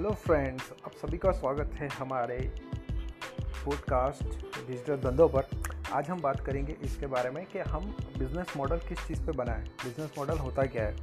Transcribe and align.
Hello 0.00 0.12
friends 0.12 0.70
आप 0.84 0.92
सभी 0.92 1.18
का 1.18 1.30
स्वागत 1.30 1.70
है 1.74 1.88
हमारे 1.88 2.36
पॉडकास्ट 3.64 4.24
डिजिटल 4.66 4.96
धंधों 4.96 5.28
पर। 5.28 5.46
आज 5.92 6.08
हम 6.08 6.20
बात 6.20 6.40
करेंगे 6.40 6.76
इसके 6.82 7.06
बारे 7.06 7.30
में 7.30 7.44
कि 7.46 7.58
हम 7.58 7.84
बिज़नेस 8.18 8.52
मॉडल 8.56 8.78
किस 8.78 8.98
चीज़ 8.98 9.22
पे 9.22 9.32
बनाएँ 9.32 9.64
बिज़नेस 9.84 10.14
मॉडल 10.18 10.38
होता 10.38 10.62
क्या 10.62 10.84
है। 10.84 10.96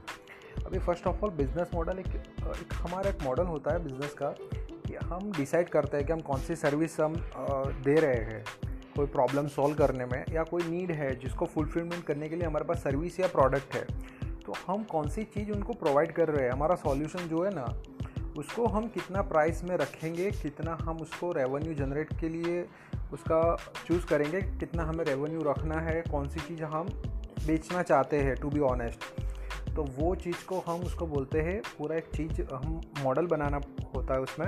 अभी 0.65 0.79
first 0.79 1.07
of 1.07 1.23
all 1.25 1.29
business 1.29 1.69
model 1.73 1.99
एक, 1.99 2.07
एक 2.07 2.73
हमारा 2.73 3.09
एक 3.09 3.21
मॉडल 3.23 3.43
होता 3.43 3.73
है 3.73 3.83
बिज़नेस 3.83 4.13
का 4.13 4.29
कि 4.61 4.95
हम 4.95 5.31
डिसाइड 5.31 5.69
करते 5.69 5.97
हैं 5.97 6.05
कि 6.05 6.13
हम 6.13 6.21
कौन 6.21 6.39
सी 6.39 6.55
सर्विस 6.55 6.99
हम 6.99 7.15
दे 7.83 7.95
रहे 7.95 8.23
हैं। 8.23 8.43
कोई 8.95 9.05
प्रॉब्लम 9.07 9.47
सॉल्व 9.47 9.75
करने 9.75 10.05
में 10.05 10.23
या 10.29 10.43
कोई 10.43 10.63
नीड 10.63 10.91
है 10.91 11.15
जिसको 11.15 11.45
फुलफिलमेंट 11.45 12.03
करने 12.05 12.29
के 12.29 12.35
लिए 12.35 12.47
हमारे 12.47 12.65
पास 12.65 12.83
सर्विस 12.83 13.19
या 13.19 13.27
प्रोडक्ट 13.27 13.75
है। 13.75 13.85
तो 14.39 14.53
हम 14.67 14.83
कौन 14.83 15.09
सी 15.09 15.23
चीज़ 15.23 15.51
उनको 15.51 15.73
प्रोवाइड 15.73 16.11
कर 16.11 16.29
रहे 16.29 16.45
हैं? 16.45 16.51
हमारा 16.51 16.75
सॉल्यूशन 16.75 17.19
जो 17.19 17.43
है 17.43 17.53
ना 17.55 17.65
उसको 18.37 18.65
हम 18.67 18.87
कितना 18.87 19.21
प्राइस 19.23 19.63
में 19.63 19.75
रखेंगे, 19.77 20.29
कितना 20.31 20.77
हम 20.81 20.97
उसको 20.97 21.31
रेवेन्यू 21.31 21.73
जनरेट 21.75 22.13
के 22.19 22.29
लिए 22.29 22.61
उसका 23.13 23.55
चूज़ 23.87 24.05
करेंगे, 24.05 24.41
कितना 24.41 24.83
हमें 24.83 25.03
रेवेन्यू 25.05 25.41
रखना 25.43 25.79
है 25.81 26.01
कौन 26.11 26.27
सी 26.29 26.39
चीज़ 26.39 26.63
हम 26.65 26.89
बेचना 27.45 27.81
चाहते 27.83 28.19
हैं 28.19 28.35
टू 28.35 28.49
बी 28.49 28.59
ऑनेस्ट 28.65 29.03
तो 29.75 29.83
वो 29.97 30.13
चीज़ 30.15 30.45
को 30.45 30.59
हम 30.67 30.81
उसको 30.81 31.07
बोलते 31.07 31.41
हैं, 31.41 31.61
पूरा 31.77 31.95
एक 31.95 32.05
चीज़ 32.15 32.41
हम 32.43 32.81
मॉडल 33.03 33.27
बनाना 33.27 33.59
होता 33.95 34.13
है 34.13 34.21
उसमें, 34.21 34.47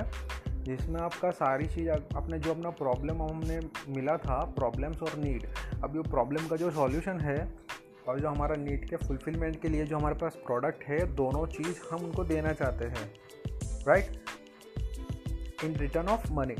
जिसमें 0.64 1.00
आपका 1.00 1.30
सारी 1.32 1.66
चीज़ 1.66 1.88
अपने 1.90 2.38
जो 2.38 2.54
अपना 2.54 2.70
प्रॉब्लम 2.78 3.22
हमने 3.22 3.60
मिला 3.88 4.16
था 4.18 4.38
प्रॉब्लम्स 4.56 5.02
और 5.02 5.16
नीड 5.18 5.46
अभी 5.84 5.98
वो 5.98 6.04
प्रॉब्लम 6.10 6.48
का 6.48 6.56
जो 6.56 6.70
सॉल्यूशन 6.70 7.20
है, 7.20 7.38
और 8.08 8.20
जो 8.20 8.28
हमारा 8.28 8.56
नीड 8.56 8.88
के 8.88 8.96
फुलफिलमेंट 8.96 9.60
के 9.62 9.68
लिए 9.68 9.84
जो 9.84 9.96
हमारे 9.98 10.14
पास 10.14 10.36
प्रोडक्ट 10.46 10.84
है, 10.84 10.98
दोनों 11.14 11.46
चीज़ 11.48 11.80
हम 11.92 12.04
उनको 12.04 12.24
देना 12.24 12.52
चाहते 12.52 12.84
हैं। 12.86 13.12
Right 13.88 15.64
in 15.64 15.76
return 15.76 16.08
of 16.08 16.32
money 16.32 16.54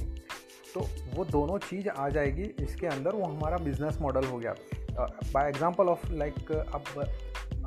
तो 0.75 0.81
वो 1.15 1.25
दोनों 1.27 1.59
चीज़ 1.61 1.89
आ 1.89 2.09
जाएगी 2.09 2.43
इसके 2.63 2.87
अंदर, 2.87 3.11
वो 3.11 3.25
हमारा 3.25 3.57
बिज़नेस 3.59 3.99
मॉडल 4.01 4.25
हो 4.27 4.39
गया। 4.39 4.55
बाय 5.33 5.49
एग्जांपल 5.49 5.89
ऑफ़ 5.89 6.13
लाइक 6.13 6.51
अब 6.53 6.85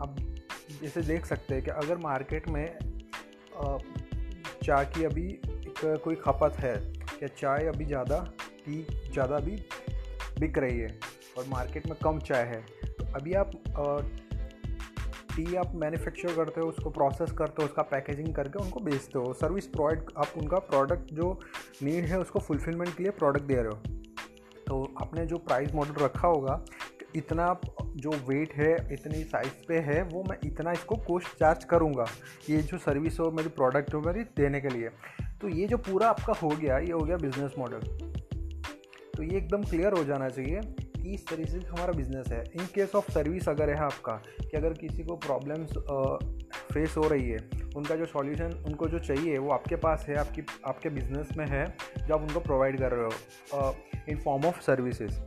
अब 0.01 0.15
जैसे 0.81 1.01
देख 1.01 1.25
सकते 1.25 1.53
हैं 1.53 1.63
कि 1.63 1.71
अगर 1.71 1.97
मार्केट 1.99 2.47
में 2.49 2.65
चाय 4.63 4.85
की 4.87 5.03
अभी 5.05 5.27
एक 5.27 5.81
कोई 6.03 6.15
खपत 6.17 6.59
है 6.59 6.75
कि 7.09 7.27
चाय 7.29 7.67
अभी 7.67 7.85
ज़्यादा 7.85 8.19
टी 8.65 8.85
ज़्यादा 9.11 9.35
अभी 9.35 9.55
बिक 10.39 10.57
रही 10.57 10.79
है, 10.79 10.87
और 11.37 11.45
मार्केट 11.49 11.87
में 11.87 11.97
कम 12.03 12.19
चाय 12.21 12.43
है 12.45 12.61
तो 12.89 13.05
अभी 13.15 13.33
आप 13.33 13.51
टी 15.35 15.55
आप 15.55 15.71
मैन्युफैक्चर 15.75 16.35
करते 16.35 16.61
हो, 16.61 16.67
उसको 16.67 16.89
प्रोसेस 16.89 17.31
करते 17.31 17.61
हो, 17.61 17.65
उसका 17.65 17.81
पैकेजिंग 17.81 18.33
करके 18.35 18.59
उनको 18.59 18.79
बेचते 18.79 19.19
हो 19.19 19.33
सर्विस 19.33 19.67
प्रोवाइड 19.67 20.03
आप 20.17 20.33
उनका 20.37 20.59
प्रोडक्ट 20.59 21.13
जो 21.13 21.39
नीड 21.83 22.05
है, 22.05 22.19
उसको 22.19 22.39
फुलफिलमेंट 22.39 22.95
के 22.97 23.03
लिए 23.03 23.11
प्रोडक्ट 23.11 23.43
दे 23.43 23.55
रहे 23.55 23.65
हो। 23.65 23.77
तो 24.67 24.83
आपने 25.01 25.25
जो 25.25 25.37
प्राइस 25.37 25.73
मॉडल 25.75 26.03
रखा 26.03 26.27
होगा, 26.27 26.63
इतना 27.15 27.47
जो 27.95 28.11
वेट 28.27 28.53
है, 28.53 28.71
इतनी 28.93 29.23
साइज़ 29.23 29.65
पे 29.67 29.79
है, 29.79 30.01
वो 30.03 30.23
मैं 30.29 30.37
इतना 30.45 30.71
इसको 30.71 30.95
कॉस्ट 31.07 31.37
चार्ज 31.39 31.63
करूँगा, 31.63 32.05
ये 32.49 32.61
जो 32.61 32.77
सर्विस 32.77 33.19
हो, 33.19 33.29
मेरी 33.31 33.49
प्रोडक्ट 33.49 33.93
हो, 33.93 34.01
मेरी 34.01 34.23
देने 34.37 34.61
के 34.61 34.69
लिए। 34.69 34.89
तो 35.41 35.49
ये 35.49 35.67
जो 35.67 35.77
पूरा 35.79 36.09
आपका 36.09 36.33
हो 36.33 36.49
गया, 36.49 36.77
ये 36.77 36.91
हो 36.91 36.99
गया 36.99 37.17
बिज़नेस 37.17 37.55
मॉडल 37.59 37.79
तो 39.15 39.23
ये 39.23 39.37
एकदम 39.37 39.63
क्लियर 39.63 39.93
हो 39.93 40.03
जाना 40.03 40.29
चाहिए। 40.29 40.61
इस 41.05 41.27
तरीके 41.27 41.51
से 41.51 41.57
हमारा 41.67 41.93
बिज़नेस 41.93 42.27
है। 42.31 42.43
इन 42.55 42.65
केस 42.65 42.95
ऑफ़ 42.95 43.11
सर्विस 43.11 43.49
अगर 43.49 43.69
है 43.69 43.79
आपका, 43.81 44.13
कि 44.41 44.57
अगर 44.57 44.73
किसी 44.73 45.03
को 45.03 45.15
प्रॉब्लम्स 45.17 45.77
फेस 46.73 46.95
हो 46.97 47.07
रही 47.07 47.29
है, 47.29 47.37
उनका 47.75 47.95
जो 47.95 48.05
सॉल्यूशन 48.05 48.53
उनको 48.67 48.87
जो 48.87 48.99
चाहिए, 48.99 49.37
वो 49.37 49.51
आपके 49.51 49.75
पास 49.77 50.05
है, 50.09 50.15
आपकी, 50.15 50.41
आपके 50.65 50.89
बिज़नेस 50.89 51.37
में 51.37 51.45
है, 51.47 51.65
जो 51.97 52.13
आप 52.15 52.21
उनको 52.21 52.39
प्रोवाइड 52.39 52.79
कर 52.79 52.91
रहे 52.91 53.05
हो 53.05 53.75
इन 54.09 54.17
फॉर्म 54.17 54.45
ऑफ़ 54.45 54.61
सर्विसेज़ 54.61 55.19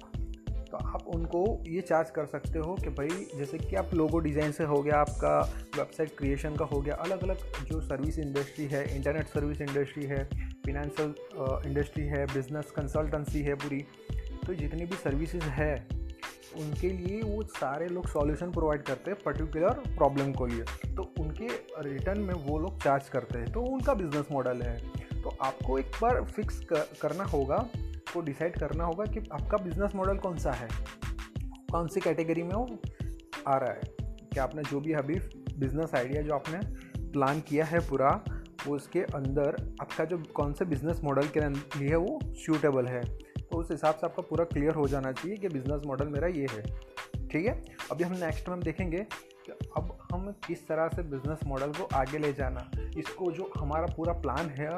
तो 0.66 0.76
आप 0.76 1.04
उनको 1.06 1.40
ये 1.66 1.80
चार्ज 1.80 2.08
कर 2.10 2.26
सकते 2.26 2.58
हो 2.58 2.74
कि 2.74 2.88
भाई, 2.90 3.08
जैसे 3.36 3.58
कि 3.58 3.76
आप 3.76 3.92
लोगो 3.94 4.18
डिज़ाइन 4.18 4.52
से 4.52 4.64
हो 4.64 4.80
गया, 4.82 4.96
आपका 4.96 5.38
वेबसाइट 5.76 6.16
क्रिएशन 6.18 6.56
का 6.56 6.64
हो 6.64 6.80
गया 6.80 6.94
अलग 7.04 7.22
अलग 7.22 7.36
जो 7.68 7.80
सर्विस 7.80 8.18
इंडस्ट्री 8.18 8.66
है 8.66 8.84
इंटरनेट 8.96 9.28
सर्विस 9.28 9.60
इंडस्ट्री 9.60 10.04
है 10.04 10.24
फिनेंशियल 10.64 11.14
इंडस्ट्री 11.66 12.04
है 12.06 12.24
बिज़नेस 12.26 12.70
कंसल्टेंसी 12.76 13.42
है 13.42 13.54
पूरी 13.54 13.84
तो 14.46 14.54
जितनी 14.54 14.84
भी 14.84 14.96
सर्विसेज़ 14.96 15.44
है, 15.44 15.88
उनके 16.56 16.90
लिए 16.90 17.22
वो 17.22 17.42
सारे 17.42 17.88
लोग 17.88 18.08
सॉल्यूशन 18.08 18.50
प्रोवाइड 18.50 18.82
करते 18.82 19.10
हैं 19.10 19.20
पर्टिकुलर 19.24 19.70
प्रॉब्लम 19.70 20.32
को 20.32 20.46
लिए। 20.46 20.92
तो 20.94 21.14
उनके 21.20 21.48
रिटर्न 21.78 22.20
में 22.20 22.34
वो 22.34 22.58
लोग 22.58 22.82
चार्ज 22.82 23.08
करते 23.08 23.38
हैं। 23.38 23.52
तो 23.52 23.60
उनका 23.60 23.94
बिज़नेस 23.94 24.26
मॉडल 24.32 24.62
है। 24.62 24.88
तो 25.22 25.36
आपको 25.42 25.78
एक 25.78 25.86
बार 26.02 26.24
फिक्स 26.24 26.66
करना 27.02 27.24
होगा 27.24 27.68
को 28.14 28.20
डिसाइड 28.20 28.58
करना 28.58 28.84
होगा 28.84 29.04
कि 29.04 29.28
आपका 29.32 29.56
बिज़नेस 29.56 29.94
मॉडल 29.94 30.16
कौन 30.16 30.38
सा 30.38 30.52
है। 30.52 30.68
कौन 31.72 31.88
सी 31.88 32.00
कैटेगरी 32.00 32.42
में 32.42 32.54
वो 32.54 32.78
आ 33.48 33.56
रहा 33.56 33.72
है। 33.72 33.80
कि 34.02 34.40
आपने 34.40 34.62
जो 34.62 34.80
भी 34.80 34.92
अभी 34.92 35.14
बिज़नेस 35.58 35.94
आइडिया 35.94 36.22
जो 36.22 36.34
आपने 36.34 36.58
प्लान 37.12 37.40
किया 37.40 37.64
है 37.64 37.88
पूरा, 37.88 38.24
वो 38.66 38.76
उसके 38.76 39.00
अंदर 39.00 39.74
आपका 39.80 40.04
जो 40.04 40.22
कौन 40.34 40.52
से 40.52 40.64
बिज़नेस 40.64 41.00
मॉडल 41.04 41.28
के 41.28 41.40
लिए 41.84 41.94
वो 41.94 42.18
सूटेबल 42.24 42.86
है। 42.86 43.25
तो 43.50 43.58
उस 43.58 43.70
हिसाब 43.70 43.94
से 43.94 44.06
आपका 44.06 44.22
पूरा 44.22 44.44
क्लियर 44.44 44.74
हो 44.74 44.86
जाना 44.88 45.12
चाहिए 45.12 45.36
कि 45.36 45.48
बिज़नेस 45.48 45.82
मॉडल 45.86 46.08
मेरा 46.08 46.28
ये 46.28 46.46
है। 46.50 46.62
ठीक 47.28 47.46
है? 47.46 47.62
अभी 47.90 48.04
हम 48.04 48.12
नेक्स्ट 48.14 48.48
में 48.48 48.60
देखेंगे 48.60 48.98
कि 49.46 49.52
अब 49.76 49.96
हम 50.12 50.30
किस 50.46 50.66
तरह 50.68 50.88
से 50.88 51.02
बिज़नेस 51.02 51.38
मॉडल 51.46 51.72
को 51.72 51.88
आगे 51.94 52.18
ले 52.18 52.32
जाना 52.32 52.70
इसको 52.98 53.30
जो 53.32 53.50
हमारा 53.58 53.94
पूरा 53.96 54.12
प्लान 54.12 54.48
है 54.50 54.70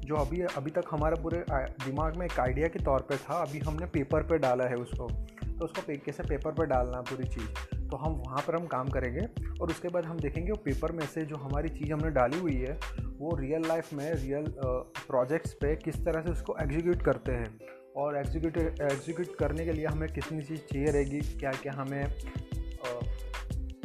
जो 0.00 0.14
अभी 0.14 0.40
अभी 0.56 0.70
तक 0.70 0.84
हमारे 0.90 1.22
पूरे 1.22 1.44
दिमाग 1.50 2.16
में 2.16 2.26
एक 2.26 2.38
आइडिया 2.40 2.68
के 2.68 2.84
तौर 2.84 3.00
पे 3.00 3.16
था 3.16 3.40
अभी 3.42 3.58
हमने 3.58 3.86
पेपर 3.86 4.22
पे 4.22 4.38
डाला 4.38 4.64
है 4.64 4.76
उसको। 4.76 5.08
तो 5.48 5.64
उसको 5.64 5.82
पे, 5.82 5.96
कैसे 5.96 6.22
पेपर 6.22 6.52
पे 6.52 6.66
डालना 6.66 7.00
पूरी 7.00 7.28
चीज़? 7.28 7.88
तो 7.88 7.96
हम 7.96 8.12
वहाँ 8.16 8.42
पर 8.46 8.56
हम 8.56 8.66
काम 8.66 8.88
करेंगे 8.88 9.26
और 9.60 9.70
उसके 9.70 9.88
बाद 9.88 10.04
हम 10.04 10.18
देखेंगे 10.18 10.50
वो 10.50 10.56
पेपर 10.56 10.92
में 10.92 11.06
से 11.06 11.22
जो 11.22 11.36
हमारी 11.36 11.68
चीज़ 11.68 11.92
हमने 11.92 12.10
डाली 12.10 12.38
हुई 12.38 12.56
है 12.56 12.78
वो 13.18 13.34
रियल 13.36 13.66
लाइफ 13.68 13.92
में 13.92 14.12
रियल 14.14 14.44
प्रोजेक्ट्स 14.58 15.52
पे 15.54 15.74
किस 15.76 16.04
तरह 16.04 16.22
से 16.22 16.32
उसको 16.32 16.56
एग्जीक्यूट 16.62 17.02
करते 17.02 17.32
हैं। 17.32 17.58
और 17.96 18.16
एग्जीक्यूट 18.16 18.56
एग्जीक्यूट 18.56 19.36
करने 19.36 19.64
के 19.64 19.72
लिए 19.72 19.86
हमें 19.86 20.08
कितनी 20.12 20.42
चीज़ 20.42 20.60
चाहिए 20.60 20.86
रहेगी 20.86 21.20
क्या 21.38 21.52
क्या 21.52 21.72
हमें 21.72 22.14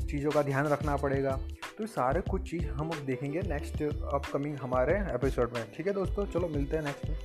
चीज़ों 0.07 0.31
का 0.31 0.41
ध्यान 0.41 0.67
रखना 0.67 0.95
पड़ेगा। 0.97 1.31
तो 1.77 1.85
सारे 1.85 2.21
कुछ 2.21 2.49
चीज़ 2.49 2.65
हम 2.69 2.89
अब 2.89 3.05
देखेंगे 3.05 3.41
नेक्स्ट 3.41 3.83
अपकमिंग 3.83 4.57
हमारे 4.57 4.93
एपिसोड 5.15 5.53
में। 5.53 5.63
ठीक 5.73 5.87
है 5.87 5.93
दोस्तों? 5.93 6.25
चलो 6.25 6.47
मिलते 6.47 6.77
हैं 6.77 6.83
नेक्स्ट 6.83 7.09
में। 7.09 7.17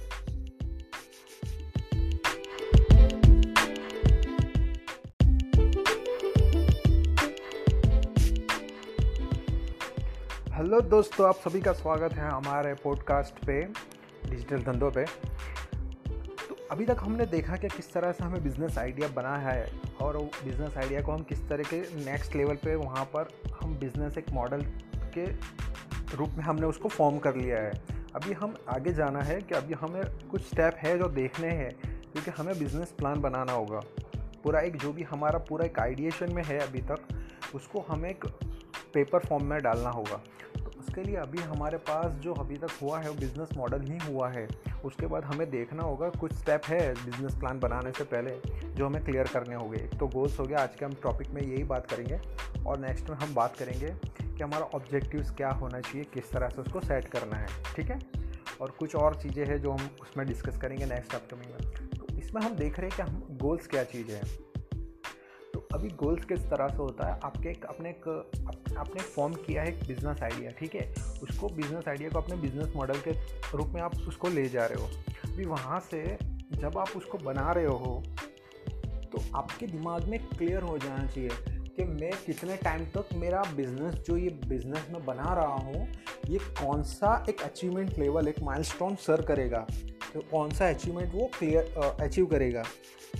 हेलो 10.56 10.80
दोस्तों, 10.80 11.26
आप 11.28 11.34
सभी 11.38 11.60
का 11.60 11.72
स्वागत 11.72 12.12
है 12.12 12.30
हमारे 12.30 12.74
पॉडकास्ट 12.74 13.44
पे 13.46 13.60
डिजिटल 14.30 14.62
धंधों 14.62 14.90
पे। 14.90 15.04
अभी 16.70 16.84
तक 16.84 16.96
हमने 17.00 17.26
देखा 17.26 17.56
कि 17.56 17.68
किस 17.68 17.92
तरह 17.92 18.12
से 18.12 18.24
हमें 18.24 18.42
बिज़नेस 18.42 18.78
आइडिया 18.78 19.08
बना 19.08 19.36
है 19.36 19.70
और 20.00 20.16
बिज़नेस 20.18 20.76
आइडिया 20.76 21.02
को 21.02 21.12
हम 21.12 21.22
किस 21.22 21.48
तरह 21.48 21.62
के 21.62 21.80
नेक्स्ट 21.80 22.34
लेवल 22.36 22.54
पे 22.54 22.74
वहाँ 22.74 23.04
पर 23.04 23.28
हम 23.60 23.78
बिज़नेस 23.78 24.18
एक 24.18 24.30
मॉडल 24.32 24.62
के 25.18 25.26
रूप 26.16 26.30
में 26.30 26.42
हमने 26.44 26.66
उसको 26.66 26.88
फॉर्म 26.88 27.18
कर 27.18 27.36
लिया 27.36 27.58
है। 27.58 27.72
अभी 28.14 28.32
हम 28.32 28.54
आगे 28.68 28.92
जाना 28.92 29.22
है 29.22 29.40
कि 29.40 29.54
अभी 29.54 29.74
हमें 29.74 30.02
कुछ 30.28 30.42
स्टेप 30.42 30.76
है 30.76 30.98
जो 30.98 31.08
देखने 31.08 31.48
हैं, 31.48 31.70
क्योंकि 32.12 32.30
हमें 32.30 32.58
बिज़नेस 32.58 32.94
प्लान 32.98 33.20
बनाना 33.20 33.52
होगा। 33.52 33.80
पूरा 34.44 34.60
एक 34.60 34.76
जो 34.76 34.92
भी 34.92 35.02
हमारा 35.02 35.38
पूरा 35.38 35.66
एक 35.66 35.78
आइडिएशन 35.78 36.32
में 36.32 36.42
है 36.44 36.58
अभी 36.58 36.80
तक, 36.80 37.08
उसको 37.54 37.80
हमें 37.80 38.10
एक 38.10 38.24
पेपर 38.94 39.18
फॉर्म 39.18 39.44
में 39.44 39.62
डालना 39.62 39.90
होगा। 39.90 40.20
उसके 40.96 41.08
लिए 41.08 41.16
अभी 41.16 41.38
हमारे 41.38 41.78
पास 41.78 42.12
जो 42.14 42.34
अभी 42.34 42.56
तक 42.56 42.70
हुआ 42.82 42.98
है, 43.00 43.08
वो 43.08 43.14
बिज़नेस 43.14 43.48
मॉडल 43.56 43.80
ही 43.80 43.98
हुआ 44.04 44.28
है। 44.30 44.46
उसके 44.84 45.06
बाद 45.06 45.24
हमें 45.24 45.50
देखना 45.50 45.82
होगा 45.82 46.08
कुछ 46.10 46.32
स्टेप 46.32 46.66
है 46.66 46.94
बिज़नेस 46.94 47.34
प्लान 47.34 47.58
बनाने 47.60 47.92
से 47.92 48.04
पहले 48.04 48.30
जो 48.74 48.86
हमें 48.86 49.04
क्लियर 49.04 49.28
करने 49.28 49.54
होंगे। 49.54 49.78
एक 49.78 49.98
तो 50.00 50.06
गोल्स 50.06 50.38
हो 50.40 50.44
गया, 50.44 50.58
आज 50.58 50.76
के 50.76 50.84
हम 50.84 50.94
टॉपिक 51.02 51.30
में 51.30 51.42
यही 51.42 51.64
बात 51.64 51.90
करेंगे 51.90 52.20
और 52.66 52.78
नेक्स्ट 52.78 53.10
में 53.10 53.16
हम 53.16 53.34
बात 53.34 53.56
करेंगे 53.56 53.90
कि 54.22 54.42
हमारा 54.42 54.64
ऑब्जेक्टिव्स 54.74 55.30
क्या 55.30 55.50
होना 55.50 55.80
चाहिए, 55.80 56.04
किस 56.14 56.32
तरह 56.32 56.48
से 56.48 56.60
उसको 56.62 56.80
सेट 56.80 57.08
करना 57.08 57.36
है, 57.36 57.46
ठीक 57.76 57.90
है? 57.90 58.00
और 58.60 58.70
कुछ 58.70 58.96
और 58.96 59.20
चीज़ें 59.22 59.44
हैं 59.46 59.60
जो 59.62 59.72
हम 59.72 59.88
उसमें 60.02 60.26
डिस्कस 60.26 60.56
करेंगे 60.56 60.86
नेक्स्ट 60.86 61.14
अपकमिंग 61.14 61.52
में। 61.52 61.90
तो 61.98 62.18
इसमें 62.18 62.42
हम 62.42 62.56
देख 62.56 62.80
रहे 62.80 62.88
हैं 62.88 62.96
कि 62.96 63.02
हम 63.02 63.38
गोल्स 63.38 63.66
क्या 63.66 63.84
चीज़ 63.84 64.10
है। 64.10 64.45
अभी 65.74 65.88
गोल्स 65.96 66.24
किस 66.24 66.40
तरह 66.50 66.68
से 66.68 66.76
होता 66.76 67.06
है, 67.06 67.18
आपके 67.24 67.48
एक 67.48 67.64
अपने 67.64 67.90
एक, 67.90 68.08
आपने 68.78 69.00
फॉर्म 69.02 69.34
किया 69.36 69.62
है 69.62 69.68
एक 69.68 69.86
बिज़नेस 69.88 70.22
आइडिया 70.22 70.50
ठीक 70.60 70.74
है? 70.74 70.92
उसको 71.22 71.48
बिज़नेस 71.50 71.88
आइडिया 71.88 72.10
को 72.10 72.18
अपने 72.18 72.36
बिज़नेस 72.36 72.72
मॉडल 72.76 73.00
के 73.00 73.12
रूप 73.56 73.72
में 73.74 73.80
आप 73.82 73.96
उसको 74.08 74.28
ले 74.28 74.48
जा 74.48 74.66
रहे 74.66 74.82
हो। 74.82 74.88
अभी 75.24 75.44
वहाँ 75.46 75.80
से 75.90 76.02
जब 76.52 76.78
आप 76.78 76.96
उसको 76.96 77.18
बना 77.18 77.50
रहे 77.52 77.66
हो 77.66 78.02
तो 79.12 79.22
आपके 79.36 79.66
दिमाग 79.66 80.04
में 80.04 80.18
क्लियर 80.28 80.62
हो 80.62 80.78
जाना 80.78 81.06
चाहिए 81.06 81.30
कि 81.76 81.84
मैं 81.84 82.10
कितने 82.26 82.56
टाइम 82.56 82.84
तक 82.96 83.08
मेरा 83.14 83.42
बिज़नेस 83.56 83.94
जो 84.06 84.16
ये 84.16 84.28
बिज़नेस 84.46 84.86
मैं 84.92 85.04
बना 85.06 85.34
रहा 85.34 85.56
हूँ, 85.56 85.86
ये 86.28 86.38
कौन 86.38 86.82
सा 86.84 87.24
एक 87.28 87.42
अचीवमेंट 87.42 87.98
लेवल 87.98 88.28
एक 88.28 88.40
माइलस्टोन 88.42 88.94
सर 88.96 89.22
करेगा। 89.22 89.66
तो 90.16 90.22
कौन 90.30 90.50
सा 90.50 90.68
अचीवमेंट 90.68 91.14
वो 91.14 91.24
क्लियर 91.38 91.96
अचीव 92.00 92.26
करेगा? 92.26 92.62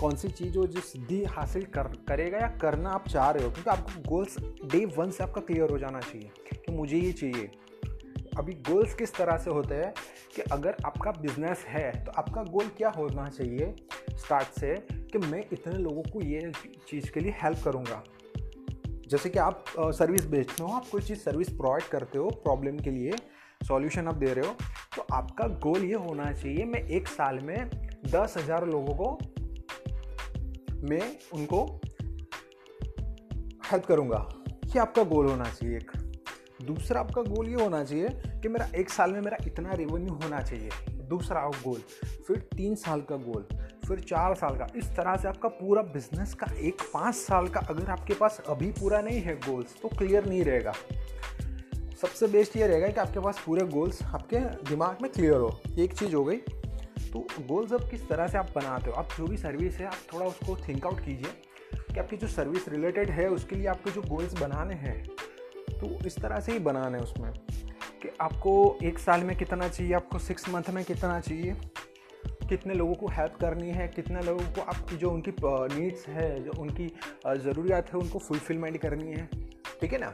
कौन 0.00 0.14
सी 0.16 0.28
चीज़ 0.30 0.56
वो 0.58 0.66
जो 0.66 0.80
सिद्धि 0.80 1.22
हासिल 1.26 1.64
कर, 1.74 1.88
करेगा 2.08 2.38
या 2.38 2.48
करना 2.62 2.90
आप 2.90 3.08
चाह 3.08 3.30
रहे 3.30 3.44
हो? 3.44 3.50
क्योंकि 3.50 3.70
आपको 3.70 4.08
गोल्स 4.08 4.36
डे 4.64 4.84
वन 4.96 5.10
से 5.10 5.22
आपका 5.24 5.40
क्लियर 5.40 5.70
हो 5.70 5.78
जाना 5.78 6.00
चाहिए, 6.00 6.30
कि 6.56 6.72
मुझे 6.72 6.98
ये 6.98 7.12
चाहिए। 7.12 7.50
अभी 8.38 8.52
गोल्स 8.68 8.94
किस 8.94 9.14
तरह 9.14 9.36
से 9.36 9.50
होते 9.50 9.74
हैं 9.74 9.92
कि 10.36 10.42
अगर 10.52 10.76
आपका 10.86 11.10
बिज़नेस 11.12 11.64
है 11.68 11.90
तो 12.04 12.12
आपका 12.12 12.42
गोल 12.44 12.68
क्या 12.78 12.88
होना 12.88 13.28
चाहिए 13.28 13.74
स्टार्ट 14.14 14.58
से, 14.60 14.74
कि 14.92 15.18
मैं 15.18 15.44
इतने 15.52 15.78
लोगों 15.78 16.02
को 16.02 16.22
ये 16.22 16.50
चीज़ 16.88 17.10
के 17.10 17.20
लिए 17.20 17.34
हेल्प 17.42 17.64
करूँगा? 17.64 18.02
जैसे 19.08 19.28
कि 19.28 19.38
आप 19.38 19.64
सर्विस 19.78 20.26
बेचते 20.26 20.62
हो, 20.62 20.68
आप 20.70 20.86
कोई 20.92 21.02
चीज़ 21.02 21.18
सर्विस 21.20 21.48
प्रोवाइड 21.50 21.82
करते 21.90 22.18
हो 22.18 22.30
प्रॉब्लम 22.44 22.78
के 22.78 22.90
लिए 22.90 23.12
सॉल्यूशन 23.68 24.08
आप 24.08 24.14
दे 24.16 24.32
रहे 24.34 24.46
हो 24.46 24.52
तो 24.96 25.06
आपका 25.14 25.46
गोल 25.60 25.84
ये 25.84 25.94
होना 25.96 26.32
चाहिए, 26.32 26.64
मैं 26.64 26.80
एक 26.80 27.08
साल 27.08 27.38
में 27.40 27.70
दस 28.06 28.34
हज़ार 28.38 28.66
लोगों 28.66 28.94
को, 28.94 29.18
मैं 30.82 31.16
उनको 31.34 31.64
हेल्प 33.66 33.84
करूँगा 33.86 34.26
ये 34.66 34.78
आपका 34.80 35.02
गोल 35.04 35.26
होना 35.26 35.44
चाहिए 35.44 35.76
एक। 35.76 35.90
दूसरा 36.64 37.00
आपका 37.00 37.22
गोल 37.24 37.48
ये 37.48 37.54
होना 37.54 37.82
चाहिए 37.84 38.08
कि 38.42 38.48
मेरा 38.48 38.68
एक 38.76 38.90
साल 38.90 39.12
में 39.12 39.20
मेरा 39.20 39.36
इतना 39.46 39.72
रेवेन्यू 39.72 40.14
होना 40.14 40.40
चाहिए। 40.40 40.70
दूसरा 41.08 41.40
गोल, 41.56 41.80
फिर 42.26 42.38
तीन 42.56 42.74
साल 42.74 43.00
का 43.00 43.16
गोल, 43.18 43.46
फिर 43.86 44.00
चार 44.00 44.34
साल 44.34 44.56
का। 44.58 44.66
इस 44.76 44.88
तरह 44.96 45.16
से 45.16 45.28
आपका 45.28 45.48
पूरा 45.50 45.82
बिज़नेस 45.92 46.34
का 46.34 46.46
एक 46.60 46.82
पाँच 46.94 47.14
साल 47.14 47.48
का 47.48 47.60
अगर 47.70 47.90
आपके 47.90 48.14
पास 48.14 48.40
अभी 48.48 48.70
पूरा 48.72 49.00
नहीं 49.00 49.20
है 49.20 49.34
गोल्स 49.40 49.76
तो 49.82 49.88
क्लियर 49.88 50.26
नहीं 50.26 50.42
रहेगा। 50.44 50.72
सबसे 52.00 52.26
बेस्ट 52.26 52.56
ये 52.56 52.66
रहेगा 52.66 52.88
कि 52.88 53.00
आपके 53.00 53.20
पास 53.20 53.42
पूरे 53.46 53.64
गोल्स 53.66 54.02
आपके 54.04 54.38
दिमाग 54.68 54.98
में 55.02 55.10
क्लियर 55.12 55.36
हो। 55.36 55.58
एक 55.78 55.92
चीज़ 55.94 56.14
हो 56.14 56.24
गई। 56.24 56.36
तो 56.36 57.26
गोल्स 57.40 57.72
अब 57.72 57.88
किस 57.90 58.08
तरह 58.08 58.28
से 58.28 58.38
आप 58.38 58.50
बनाते 58.54 58.90
हो? 58.90 58.96
आप 58.96 59.08
जो 59.18 59.26
भी 59.26 59.36
सर्विस 59.36 59.76
है, 59.76 59.86
आप 59.86 59.96
थोड़ा 60.12 60.26
उसको 60.26 60.56
थिंक 60.68 60.86
आउट 60.86 61.00
कीजिए 61.00 61.30
कि 61.94 61.98
आपकी 62.00 62.16
जो 62.16 62.28
सर्विस 62.28 62.68
रिलेटेड 62.68 63.10
है, 63.10 63.28
उसके 63.28 63.56
लिए 63.56 63.66
आपके 63.66 63.90
जो 63.90 64.02
गोल्स 64.02 64.40
बनाने 64.40 64.74
हैं 64.74 65.02
तो 65.70 66.06
इस 66.06 66.18
तरह 66.18 66.40
से 66.40 66.52
ही 66.52 66.58
बनाना 66.58 66.98
उसमें 66.98 67.32
कि 68.02 68.08
आपको 68.20 68.78
एक 68.82 68.98
साल 68.98 69.20
में 69.20 69.36
कितना 69.38 69.68
चाहिए, 69.68 69.92
आपको 69.92 70.18
सिक्स 70.18 70.48
मंथ 70.48 70.70
में 70.70 70.84
कितना 70.84 71.18
चाहिए, 71.20 71.56
कितने 72.48 72.74
लोगों 72.74 72.94
को 72.94 73.08
हेल्प 73.08 73.36
करनी 73.40 73.70
है, 73.70 73.88
कितने 73.88 74.22
लोगों 74.22 74.44
को 74.54 74.60
आपकी 74.62 74.96
जो 74.96 75.10
उनकी 75.10 75.32
नीड्स 75.40 76.06
है, 76.08 76.42
जो 76.44 76.60
उनकी 76.60 76.86
ज़रूरियात 77.26 77.92
है, 77.92 77.98
उनको 77.98 78.18
फुलफिलमेंट 78.18 78.76
करनी 78.78 79.12
है। 79.12 79.28
ठीक 79.80 79.92
है 79.92 79.98
ना? 79.98 80.12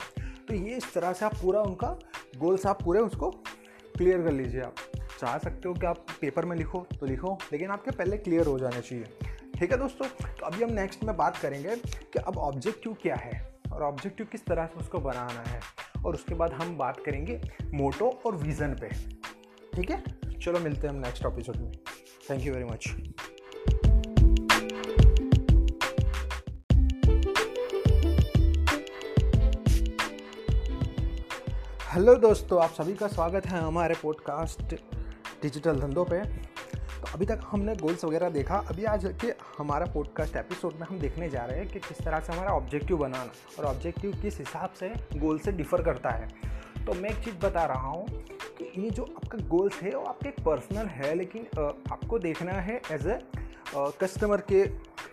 तो 0.49 0.55
ये 0.55 0.76
इस 0.76 0.93
तरह 0.94 1.12
से 1.12 1.25
आप 1.25 1.35
पूरा 1.35 1.61
उनका 1.61 1.88
गोल्स 2.37 2.67
आप 2.67 2.82
पूरे 2.82 3.00
उसको 3.00 3.31
क्लियर 3.97 4.23
कर 4.23 4.32
लीजिए 4.32 4.61
आप। 4.61 4.75
चाह 5.20 5.38
सकते 5.38 5.69
हो 5.69 5.75
कि 5.75 5.87
आप 5.87 6.06
पेपर 6.20 6.44
में 6.44 6.56
लिखो 6.56 6.87
तो 7.00 7.06
लिखो, 7.06 7.38
लेकिन 7.53 7.70
आपके 7.70 7.91
पहले 7.91 8.17
क्लियर 8.17 8.47
हो 8.47 8.59
जाने 8.59 8.81
चाहिए। 8.81 9.05
ठीक 9.59 9.73
है 9.73 9.79
दोस्तों? 9.79 10.06
तो 10.06 10.47
अभी 10.47 10.64
हम 10.64 10.73
नेक्स्ट 10.73 11.05
में 11.05 11.17
बात 11.17 11.37
करेंगे 11.37 11.76
कि 11.76 12.19
अब 12.19 12.38
ऑब्जेक्टिव 12.38 12.97
क्या 13.03 13.17
है 13.17 13.55
और 13.73 13.82
ऑब्जेक्टिव 13.82 14.26
किस 14.32 14.44
तरह 14.44 14.67
से 14.67 14.79
उसको 14.81 14.99
बनाना 14.99 15.44
है। 15.49 15.61
और 16.06 16.14
उसके 16.14 16.35
बाद 16.35 16.53
हम 16.53 16.76
बात 16.79 17.00
करेंगे 17.06 17.41
मोटो 17.75 18.20
और 18.26 18.37
विज़न 18.37 18.75
पे। 18.75 18.88
ठीक 19.76 19.91
है? 19.91 20.03
चलो 20.41 20.59
मिलते 20.59 20.87
हैं 20.87 20.94
हम 20.94 21.00
नेक्स्ट 21.00 21.26
एपिसोड 21.26 21.56
में। 21.56 21.73
Thank 22.31 22.43
you 22.43 22.53
very 22.53 22.64
much 22.64 22.88
hello 31.93 32.15
दोस्तों, 32.15 32.61
आप 32.62 32.71
सभी 32.71 32.94
का 32.94 33.06
स्वागत 33.09 33.47
है 33.47 33.59
हमारे 33.61 33.94
पॉडकास्ट 33.94 34.75
डिजिटल 35.43 35.81
धंधों 35.81 36.05
पे। 36.05 36.21
तो 36.21 37.12
अभी 37.15 37.27
तक 37.27 37.41
हमने 37.47 37.75
गोल्स 37.77 38.05
वगैरह 38.05 38.29
देखा। 38.29 38.59
अभी 38.71 38.85
आज 38.85 39.05
के 39.21 39.33
हमारा 39.59 39.87
पॉडकास्ट 39.87 40.37
एपिसोड 40.37 40.75
में 40.75 40.87
हम 40.87 40.99
देखने 40.99 41.29
जा 41.31 41.44
रहे 41.44 41.59
हैं 41.59 41.69
कि 41.69 41.81
किस 41.81 41.99
तरह 41.99 42.21
से 42.21 42.33
हमारा 42.33 42.53
ऑब्जेक्टिव 42.53 42.97
बनाना 42.97 43.33
और 43.59 43.65
ऑब्जेक्टिव 43.65 44.17
किस 44.23 44.39
हिसाब 44.39 44.73
से 44.81 44.89
गोल 45.17 45.39
से 45.39 45.53
डिफ़र 45.53 45.83
करता 45.83 46.11
है। 46.11 46.29
तो 46.87 46.94
मैं 46.94 47.11
एक 47.11 47.25
चीज़ 47.25 47.37
बता 47.37 47.65
रहा 47.65 47.89
हूँ 47.89 48.06
कि 48.09 48.73
ये 48.83 48.91
जो 48.91 49.03
आपका 49.05 49.38
गोल्स 49.49 49.81
है, 49.83 49.91
वो 49.91 50.05
आपके 50.05 50.31
पर्सनल 50.43 50.87
है, 50.87 51.15
लेकिन 51.15 51.47
आपको 51.93 52.19
देखना 52.19 52.53
है 52.53 52.81
एज 52.93 53.06
ए 53.06 53.19
कस्टमर 53.77 54.41
के 54.41 54.65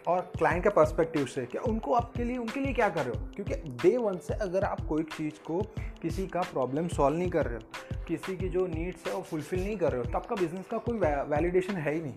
और 0.10 0.20
क्लाइंट 0.38 0.64
के 0.64 0.70
पर्सपेक्टिव 0.70 1.26
से 1.26 1.46
क्या 1.46 1.62
उनको 1.68 1.94
आपके 1.94 2.24
लिए, 2.24 2.38
उनके 2.38 2.60
लिए 2.60 2.74
क्या 2.74 2.90
कर 2.90 3.06
रहे 3.06 3.20
हो? 3.20 3.28
क्योंकि 3.36 3.56
डे 3.82 3.96
वन 3.98 4.18
से 4.18 4.34
अगर 4.34 4.64
आप 4.64 4.82
कोई 4.82 5.04
चीज़ 5.12 5.40
को 5.48 5.62
किसी 6.02 6.26
का 6.28 6.42
प्रॉब्लम 6.44 6.88
सॉल्व 6.88 7.18
नहीं 7.18 7.30
कर 7.30 7.46
रहे 7.46 7.56
हो, 7.56 8.04
किसी 8.08 8.36
की 8.38 8.50
जो 8.50 8.66
नीड्स 8.68 9.08
है 9.08 9.14
वो 9.14 9.22
फुलफ़िल 9.22 9.64
नहीं 9.64 9.78
कर 9.78 9.92
रहे 9.92 10.02
हो 10.02 10.06
तो 10.06 10.18
आपका 10.18 10.36
बिज़नेस 10.36 10.66
का 10.72 10.78
कोई 10.78 10.98
वैलिडेशन 11.30 11.76
है 11.76 11.94
ही 11.94 12.02
नहीं। 12.02 12.16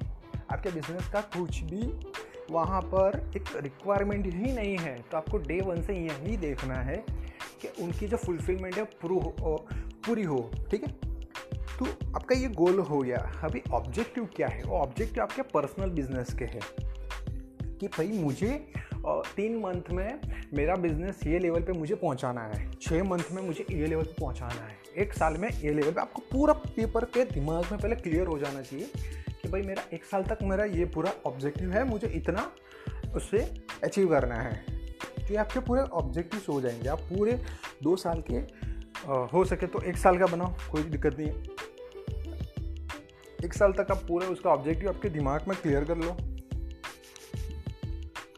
आपके 0.53 0.71
बिज़नेस 0.71 1.09
का 1.09 1.21
कुछ 1.37 1.61
भी 1.62 1.83
वहाँ 2.50 2.81
पर 2.85 3.19
एक 3.37 3.44
रिक्वायरमेंट 3.56 4.27
ही 4.27 4.53
नहीं 4.53 4.77
है। 4.79 4.94
तो 5.03 5.17
आपको 5.17 5.39
डे 5.39 5.61
वन 5.61 5.83
से 5.83 5.94
यही 5.97 6.37
देखना 6.37 6.75
है 6.75 6.97
कि 7.62 7.69
उनकी 7.83 8.06
जो 8.06 8.17
फुलफिलमेंट 8.17 8.77
है 8.77 8.85
पूरी 9.05 10.23
हो 10.23 10.50
ठीक 10.71 10.87
है? 10.87 10.93
तो 11.79 11.87
आपका 12.17 12.35
ये 12.35 12.49
गोल 12.50 12.79
हो 12.81 12.99
गया। 12.99 13.19
अभी 13.44 13.62
ऑब्जेक्टिव 13.73 14.29
क्या 14.37 14.49
है? 14.49 14.62
वो 14.62 14.79
ऑब्जेक्टिव 14.79 15.23
आपके 15.23 15.43
पर्सनल 15.55 15.91
बिज़नेस 15.91 16.35
के 16.35 16.44
है। 16.47 16.61
कि 17.82 17.88
भाई 17.88 18.08
मुझे 18.14 18.49
तीन 19.05 19.56
मंथ 19.61 19.90
में 19.93 20.20
मेरा 20.55 20.75
बिज़नेस 20.76 21.20
ये 21.26 21.38
लेवल 21.38 21.62
पे 21.62 21.73
मुझे 21.73 21.94
पहुंचाना 21.94 22.40
है। 22.43 22.70
छः 22.82 23.02
मंथ 23.05 23.32
में 23.32 23.43
मुझे 23.43 23.64
ये 23.70 23.87
लेवल 23.87 24.05
पे 24.05 24.14
पहुंचाना 24.20 24.67
है। 24.67 24.76
एक 24.96 25.12
साल 25.12 25.37
में 25.37 25.49
ये 25.50 25.73
लेवल 25.75 25.93
पे 25.93 26.00
आपको 26.00 26.23
पूरा 26.32 26.55
पेपर 26.55 27.05
के 27.06 27.25
दिमाग 27.25 27.64
में 27.73 27.81
पहले 27.81 27.96
क्लियर 27.96 28.26
हो 28.26 28.38
जाना 28.38 28.62
चाहिए 28.62 28.87
कि 29.32 29.49
भाई 29.49 29.62
मेरा 29.62 29.84
एक 29.94 30.05
साल 30.05 30.23
तक 30.23 30.38
मेरा 30.43 30.64
ये 30.64 30.84
पूरा 30.87 31.12
ऑब्जेक्टिव 31.26 31.73
है, 31.73 31.84
मुझे 31.84 32.08
इतना 32.11 32.50
उससे 33.17 33.38
अचीव 33.84 34.08
करना 34.11 34.34
है। 34.37 34.55
तो 35.19 35.38
आपके 35.40 35.61
पूरे 35.61 35.82
ऑब्जेक्टिव्स 35.82 36.49
हो 36.49 36.61
जाएँगे। 36.61 36.88
आप 36.88 37.00
पूरे 37.11 37.32
दो 37.82 37.96
साल 37.99 38.23
के 38.31 38.37
हो 39.29 39.44
सके 39.44 39.67
तो 39.67 39.82
एक 39.82 39.96
साल 39.96 40.19
का 40.19 40.26
बनाओ, 40.26 40.55
कोई 40.73 40.82
दिक्कत 40.84 41.19
नहीं 41.19 41.29
है। 41.29 41.43
एक 43.44 43.55
साल 43.55 43.73
तक 43.73 43.90
आप 43.90 44.05
पूरे 44.08 44.26
उसका 44.26 44.50
ऑब्जेक्टिव 44.50 44.88
आपके 44.88 45.08
दिमाग 45.11 45.49
में 45.49 45.56
क्लियर 45.62 45.84
कर 45.84 45.99
लो। 45.99 46.17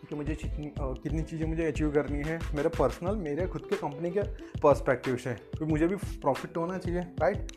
कि 0.04 0.14
मुझे 0.14 0.34
कितनी 0.34 1.22
चीज़ें 1.22 1.46
मुझे 1.46 1.66
अचीव 1.66 1.90
करनी 1.92 2.22
है। 2.22 2.38
मेरे 2.54 2.68
पर्सनल 2.70 3.16
मेरे 3.18 3.46
खुद 3.46 3.66
के 3.70 3.76
कंपनी 3.76 4.10
के 4.10 4.22
पर्सपेक्टिव 4.60 5.16
से 5.16 5.34
तो 5.58 5.66
मुझे 5.66 5.86
भी 5.86 5.96
प्रॉफिट 5.96 6.56
होना 6.56 6.78
चाहिए 6.78 7.00
राइट 7.20 7.52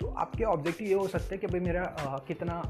तो 0.00 0.06
आपके 0.18 0.44
ऑब्जेक्टिव 0.46 0.88
ये 0.88 0.94
हो 0.94 1.06
सकते 1.08 1.34
हैं 1.34 1.40
कि 1.40 1.46
भाई 1.46 1.60
मेरा 1.60 1.82
आ, 1.82 2.18
कितना 2.18 2.62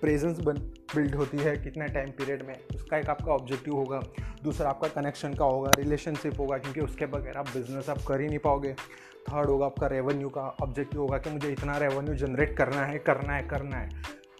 प्रेजेंस 0.00 0.38
बन 0.38 0.58
बिल्ड 0.94 1.14
होती 1.14 1.38
है 1.38 1.56
कितने 1.56 1.86
टाइम 1.88 2.10
पीरियड 2.10 2.42
में। 2.42 2.54
उसका 2.74 2.98
एक 2.98 3.08
आपका 3.10 3.32
ऑब्जेक्टिव 3.32 3.74
होगा। 3.74 4.00
दूसरा 4.44 4.68
आपका 4.70 4.88
कनेक्शन 4.90 5.34
का 5.34 5.44
होगा 5.44 5.70
रिलेशनशिप 5.78 6.38
होगा 6.40 6.58
क्योंकि 6.58 6.80
उसके 6.80 7.06
बगैर 7.06 7.36
आप 7.36 7.48
बिज़नेस 7.48 7.88
आप 7.88 7.98
कर 8.08 8.20
ही 8.20 8.26
नहीं 8.26 8.38
पाओगे। 8.38 8.72
थर्ड 9.22 9.48
होगा 9.48 9.66
आपका 9.66 9.86
रेवेन्यू 9.86 10.28
का 10.28 10.42
ऑब्जेक्टिव 10.62 11.00
होगा 11.00 11.18
कि 11.18 11.30
मुझे 11.30 11.48
इतना 11.48 11.76
रेवेन्यू 11.78 12.14
जनरेट 12.16 12.56
करना 12.56 12.84
है 12.84 12.98
करना 12.98 13.32
है 13.32 13.42
करना 13.48 13.76
है। 13.76 13.88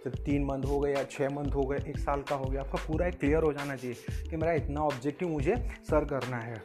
जब 0.05 0.15
तीन 0.17 0.45
मंथ 0.45 0.65
हो 0.65 0.79
गए 0.81 0.93
या 0.93 1.03
छः 1.05 1.29
मंथ 1.29 1.55
हो 1.55 1.63
गए, 1.63 1.79
एक 1.89 1.99
साल 1.99 2.23
का 2.23 2.37
हो 2.37 2.45
गया, 2.45 2.61
आपका 2.61 2.85
पूरा 2.87 3.07
एक 3.07 3.19
क्लियर 3.21 3.43
हो 3.43 3.53
जाना 3.53 3.77
चाहिए 3.77 4.29
कि 4.31 4.37
मेरा 4.37 4.53
इतना 4.55 4.81
ऑब्जेक्टिव 4.81 5.29
मुझे 5.29 5.57
सर 5.91 6.05
करना 6.05 6.37
है। 6.37 6.63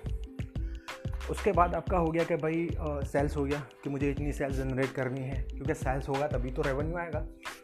उसके 1.31 1.51
बाद 1.51 1.73
आपका 1.75 1.97
हो 1.97 2.11
गया 2.11 2.23
कि 2.23 2.35
भाई 2.35 2.67
सेल्स 3.11 3.35
हो 3.37 3.43
गया 3.43 3.59
कि 3.83 3.89
मुझे 3.89 4.09
इतनी 4.11 4.31
सेल्स 4.33 4.55
जनरेट 4.55 4.91
करनी 4.91 5.21
है, 5.21 5.41
क्योंकि 5.43 5.73
सेल्स 5.73 6.09
होगा 6.09 6.27
तभी 6.27 6.51
तो 6.51 6.61
रेवेन्यू 6.61 6.97
आएगा। 6.97 7.19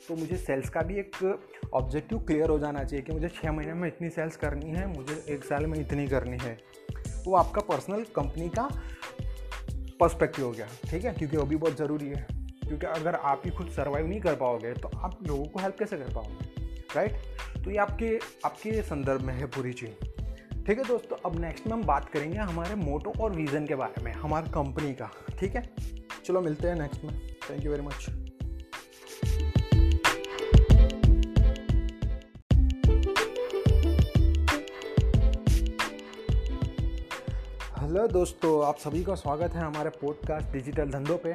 तो 0.07 0.15
मुझे 0.15 0.37
सेल्स 0.37 0.69
का 0.69 0.81
भी 0.81 0.95
एक 0.99 1.69
ऑब्जेक्टिव 1.73 2.19
क्लियर 2.19 2.49
हो 2.49 2.57
जाना 2.59 2.83
चाहिए 2.83 3.05
कि 3.05 3.13
मुझे 3.13 3.29
छः 3.29 3.51
महीने 3.51 3.73
में 3.73 3.87
इतनी 3.87 4.09
सेल्स 4.09 4.35
करनी 4.35 4.71
है, 4.71 4.87
मुझे 4.87 5.23
एक 5.29 5.43
साल 5.43 5.65
में 5.65 5.79
इतनी 5.79 6.07
करनी 6.07 6.37
है। 6.41 6.57
वो 7.25 7.35
आपका 7.35 7.61
पर्सनल 7.63 8.03
कंपनी 8.15 8.49
का 8.49 8.69
पर्सपेक्टिव 9.99 10.45
हो 10.45 10.51
गया, 10.51 10.67
ठीक 10.85 11.05
है? 11.05 11.13
क्योंकि 11.13 11.37
वो 11.37 11.43
भी 11.43 11.55
बहुत 11.55 11.77
ज़रूरी 11.77 12.07
है। 12.07 12.40
क्योंकि 12.71 12.99
अगर 12.99 13.15
आप 13.15 13.41
ही 13.45 13.51
खुद 13.51 13.69
सर्वाइव 13.69 14.07
नहीं 14.07 14.19
कर 14.21 14.35
पाओगे 14.35 14.73
तो 14.73 14.89
आप 14.95 15.17
लोगों 15.27 15.45
को 15.45 15.59
हेल्प 15.59 15.75
कैसे 15.79 15.97
कर 15.97 16.13
पाओगे? 16.13 16.45
राइट 16.95 17.63
तो 17.63 17.71
ये 17.71 17.77
आपके 17.77 18.19
आपके 18.45 18.81
संदर्भ 18.81 19.21
में 19.21 19.33
है 19.33 19.45
पूरी 19.45 19.73
चीज़। 19.73 20.05
ठीक 20.65 20.77
है 20.77 20.83
दोस्तों, 20.83 21.17
अब 21.25 21.39
नेक्स्ट 21.39 21.67
में 21.67 21.73
हम 21.73 21.83
बात 21.83 22.09
करेंगे 22.09 22.37
हमारे 22.37 22.75
मोटो 22.75 23.13
और 23.21 23.31
विज़न 23.31 23.67
के 23.67 23.75
बारे 23.75 24.03
में, 24.03 24.11
हमारे 24.13 24.51
कंपनी 24.51 24.93
का। 24.93 25.11
ठीक 25.39 25.55
है? 25.55 25.69
चलो 26.25 26.41
मिलते 26.41 26.67
हैं 26.67 26.75
नेक्स्ट 26.75 27.03
में। 27.03 27.19
Thank 27.49 27.63
you 27.65 27.71
very 27.71 27.83
much 27.83 28.20
hello 38.01 38.13
दोस्तों, 38.13 38.65
आप 38.65 38.77
सभी 38.77 39.03
का 39.03 39.15
स्वागत 39.15 39.53
है 39.53 39.61
हमारे 39.61 39.89
पॉडकास्ट 39.89 40.51
डिजिटल 40.51 40.89
धंधों 40.89 41.17
पे, 41.17 41.33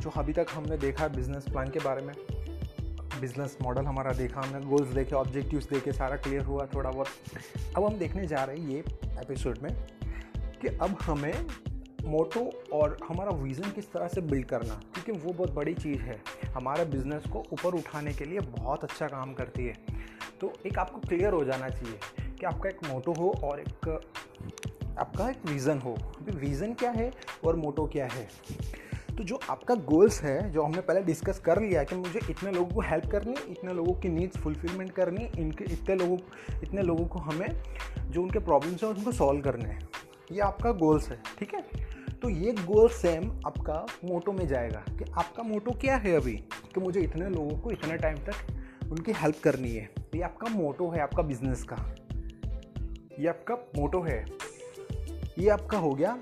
जो 0.00 0.10
अभी 0.10 0.32
तक 0.32 0.46
हमने 0.52 0.76
देखा 0.76 1.04
है 1.04 1.14
बिज़नेस 1.16 1.44
प्लान 1.44 1.70
के 1.70 1.78
बारे 1.78 2.02
में। 2.02 2.14
बिज़नेस 3.20 3.56
मॉडल 3.62 3.84
हमारा 3.84 4.12
देखा, 4.12 4.40
हमने 4.40 4.60
गोल्स 4.66 4.88
देखे 4.88 5.14
ऑब्जेक्टिव्स 5.14 5.68
देखे, 5.68 5.92
सारा 5.92 6.16
क्लियर 6.16 6.42
हुआ 6.42 6.66
थोड़ा 6.74 6.90
बहुत। 6.90 7.06
अब 7.76 7.84
हम 7.84 7.94
देखने 7.94 8.26
जा 8.26 8.44
रहे 8.44 8.56
हैं 8.56 8.68
ये 8.68 8.78
एपिसोड 9.22 9.58
में 9.58 9.70
कि 10.36 10.68
अब 10.68 10.96
हमें 11.02 11.46
मोटो 12.04 12.62
और 12.72 12.96
हमारा 13.08 13.30
विज़न 13.30 13.70
किस 13.70 13.92
तरह 13.92 14.08
से 14.08 14.20
बिल्ड 14.20 14.46
करना, 14.46 14.80
क्योंकि 14.94 15.12
वो 15.12 15.32
बहुत 15.32 15.50
बड़ी 15.50 15.74
चीज़ 15.74 16.00
है। 16.00 16.20
हमारा 16.54 16.84
बिज़नेस 16.84 17.22
को 17.32 17.44
ऊपर 17.52 17.74
उठाने 17.74 18.12
के 18.12 18.24
लिए 18.24 18.40
बहुत 18.40 18.84
अच्छा 18.84 19.06
काम 19.06 19.32
करती 19.32 19.66
है। 19.66 19.74
तो 20.40 20.52
एक 20.66 20.78
आपको 20.78 21.00
क्लियर 21.00 21.32
हो 21.32 21.44
जाना 21.44 21.68
चाहिए 21.68 21.98
कि 22.32 22.46
आपका 22.46 22.68
एक 22.68 22.84
मोटो 22.88 23.12
हो 23.12 23.34
और 23.44 23.60
एक 23.60 24.00
आपका 24.98 25.30
एक 25.30 25.46
विज़न 25.46 25.78
हो। 25.78 25.92
अभी 25.92 26.32
विज़न 26.32 26.74
क्या 26.74 26.90
है 26.90 27.12
और 27.46 27.56
मोटो 27.56 27.86
क्या 27.86 28.06
है? 28.06 28.28
तो 29.16 29.24
जो 29.24 29.40
आपका 29.50 29.74
गोल्स 29.74 30.22
है, 30.22 30.50
जो 30.50 30.62
हमने 30.62 30.80
पहले 30.80 31.00
डिस्कस 31.00 31.38
कर 31.38 31.62
लिया 31.62 31.84
कि 31.84 31.96
मुझे 31.96 32.20
इतने 32.30 32.52
लोगों 32.52 32.74
को 32.74 32.80
हेल्प 32.80 33.06
करनी, 33.06 33.34
इतने 33.48 33.74
लोगों 33.74 33.94
की 33.94 34.08
नीड्स 34.08 34.36
फुलफिलमेंट 34.36 34.92
करनी, 34.92 35.30
इनके, 35.38 35.64
इतने 35.64 35.94
लोगों 35.94 36.18
इतने 36.62 36.82
लोगों 36.82 37.06
को 37.06 37.18
हमें, 37.18 37.62
जो 38.10 38.22
उनके 38.22 38.38
प्रॉब्लम्स 38.38 38.84
हैं, 38.84 38.90
उनको 38.90 39.12
सॉल्व 39.12 39.40
करने 39.40 39.68
हैं। 39.68 39.88
ये 40.32 40.40
आपका 40.40 40.72
गोल्स 40.72 41.08
है, 41.08 41.22
ठीक 41.38 41.54
है? 41.54 41.92
तो 42.22 42.28
ये 42.28 42.52
गोल 42.52 42.88
सेम 42.88 43.30
आपका 43.46 43.86
मोटो 44.04 44.32
में 44.32 44.48
जाएगा 44.48 44.84
कि 44.90 45.04
आपका 45.18 45.42
मोटो 45.42 45.70
क्या 45.70 45.96
है 45.96 46.12
अभी? 46.12 46.36
कि 46.74 46.80
मुझे 46.80 47.00
इतने 47.00 47.28
लोगों 47.28 47.58
को 47.58 47.70
इतने 47.70 47.96
टाइम 47.96 48.16
तक 48.16 48.64
उनकी 48.90 49.12
हेल्प 49.12 49.40
करनी 49.44 49.70
है। 49.70 49.90
ये 50.14 50.22
आपका 50.22 50.46
मोटो 50.48 50.88
है, 50.88 51.00
आपका 51.00 51.22
बिज़नेस 51.22 51.66
का। 51.72 51.94
ये 53.18 53.28
आपका 53.28 53.54
मोटो 53.54 54.02
है। 54.02 54.51
ये 55.38 55.48
आपका 55.48 55.78
हो 55.78 55.94
गया 55.94 56.18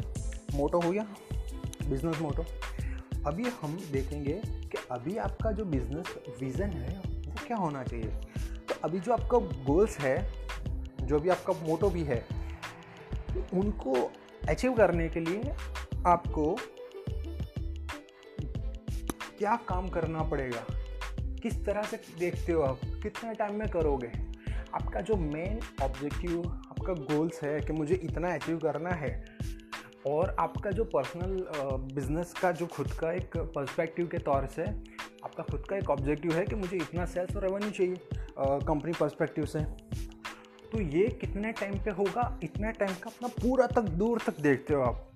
मोटो, 0.55 0.81
हो 0.81 0.91
गया 0.91 1.03
बिज़नेस 1.89 2.19
मोटो। 2.19 2.45
अभी 3.27 3.45
हम 3.63 3.79
देखेंगे 3.93 4.43
कि 4.47 4.79
अभी 4.91 5.17
आपका 5.17 5.53
जो 5.53 5.65
बिज़नेस 5.65 6.15
विज़न 6.41 6.71
है, 6.71 6.99
वो 6.99 7.47
क्या 7.47 7.57
होना 7.57 7.83
चाहिए। 7.83 8.07
तो 8.69 8.75
अभी 8.85 9.01
जो 9.01 9.13
आपका 9.13 9.39
गोल्स 9.39 9.99
है, 9.99 10.33
जो 11.03 11.19
भी 11.19 11.29
आपका 11.29 11.53
मोटो 11.53 11.91
भी 11.91 12.03
है, 12.03 12.27
उनको 13.55 14.13
अचीव 14.49 14.75
करने 14.75 15.09
के 15.09 15.21
लिए 15.21 15.43
आपको 16.07 16.57
क्या 19.39 19.57
काम 19.57 19.89
करना 19.89 20.23
पड़ेगा? 20.23 20.65
किस 21.21 21.65
तरह 21.65 21.83
से 21.83 22.01
देखते 22.19 22.53
हो 22.53 22.63
आप? 22.63 22.81
कितने 22.85 23.35
टाइम 23.35 23.55
में 23.55 23.69
करोगे? 23.69 24.13
आपका 24.75 25.01
जो 25.01 25.17
मेन 25.17 25.61
ऑब्जेक्टिव 25.83 26.60
आपका 26.81 26.93
गोल्स 27.15 27.43
है 27.43 27.61
कि 27.61 27.73
मुझे 27.73 27.95
इतना 27.95 28.33
अचीव 28.35 28.59
करना 28.59 28.91
है 28.91 29.11
और 30.07 30.35
आपका 30.39 30.71
जो 30.71 30.85
पर्सनल 30.85 31.37
बिज़नेस 31.95 32.33
का 32.33 32.53
जो 32.53 32.67
खुद 32.67 32.93
का 33.01 33.11
एक 33.13 33.37
पर्सपेक्टिव 33.55 34.07
के 34.07 34.19
तौर 34.19 34.47
से 34.47 34.63
आपका 34.63 35.43
खुद 35.43 35.67
का 35.71 35.77
एक 35.77 35.91
ऑब्जेक्टिव 35.91 36.33
है 36.33 36.45
कि 36.45 36.55
मुझे 36.55 36.77
इतना 36.77 37.05
सेल्स 37.07 37.37
और 37.37 37.43
रेवेन्यू 37.43 37.71
चाहिए 37.71 37.97
कंपनी 38.67 38.93
पर्सपेक्टिव 38.93 39.45
से। 39.45 39.61
तो 40.73 40.81
ये 40.81 41.07
कितने 41.21 41.53
टाइम 41.53 41.75
पे 41.85 41.91
होगा? 41.91 42.39
इतने 42.45 42.73
टाइम 42.73 42.95
का 42.95 43.11
अपना 43.11 43.29
पूरा 43.43 43.67
तक, 43.67 43.81
दूर 43.81 44.21
तक 44.27 44.41
देखते 44.41 44.75
हो 44.75 44.83
आप। 44.83 45.11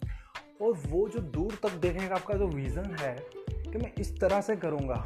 और 0.63 0.73
वो 0.87 1.09
जो 1.09 1.21
दूर 1.31 1.59
तक 1.63 1.81
देखने 1.81 2.09
का 2.09 2.15
आपका 2.15 2.35
जो 2.35 2.47
विज़न 2.49 2.97
है 3.01 3.17
कि 3.51 3.79
मैं 3.79 3.93
इस 3.99 4.19
तरह 4.21 4.41
से 4.41 4.57
करूँगा 4.57 4.97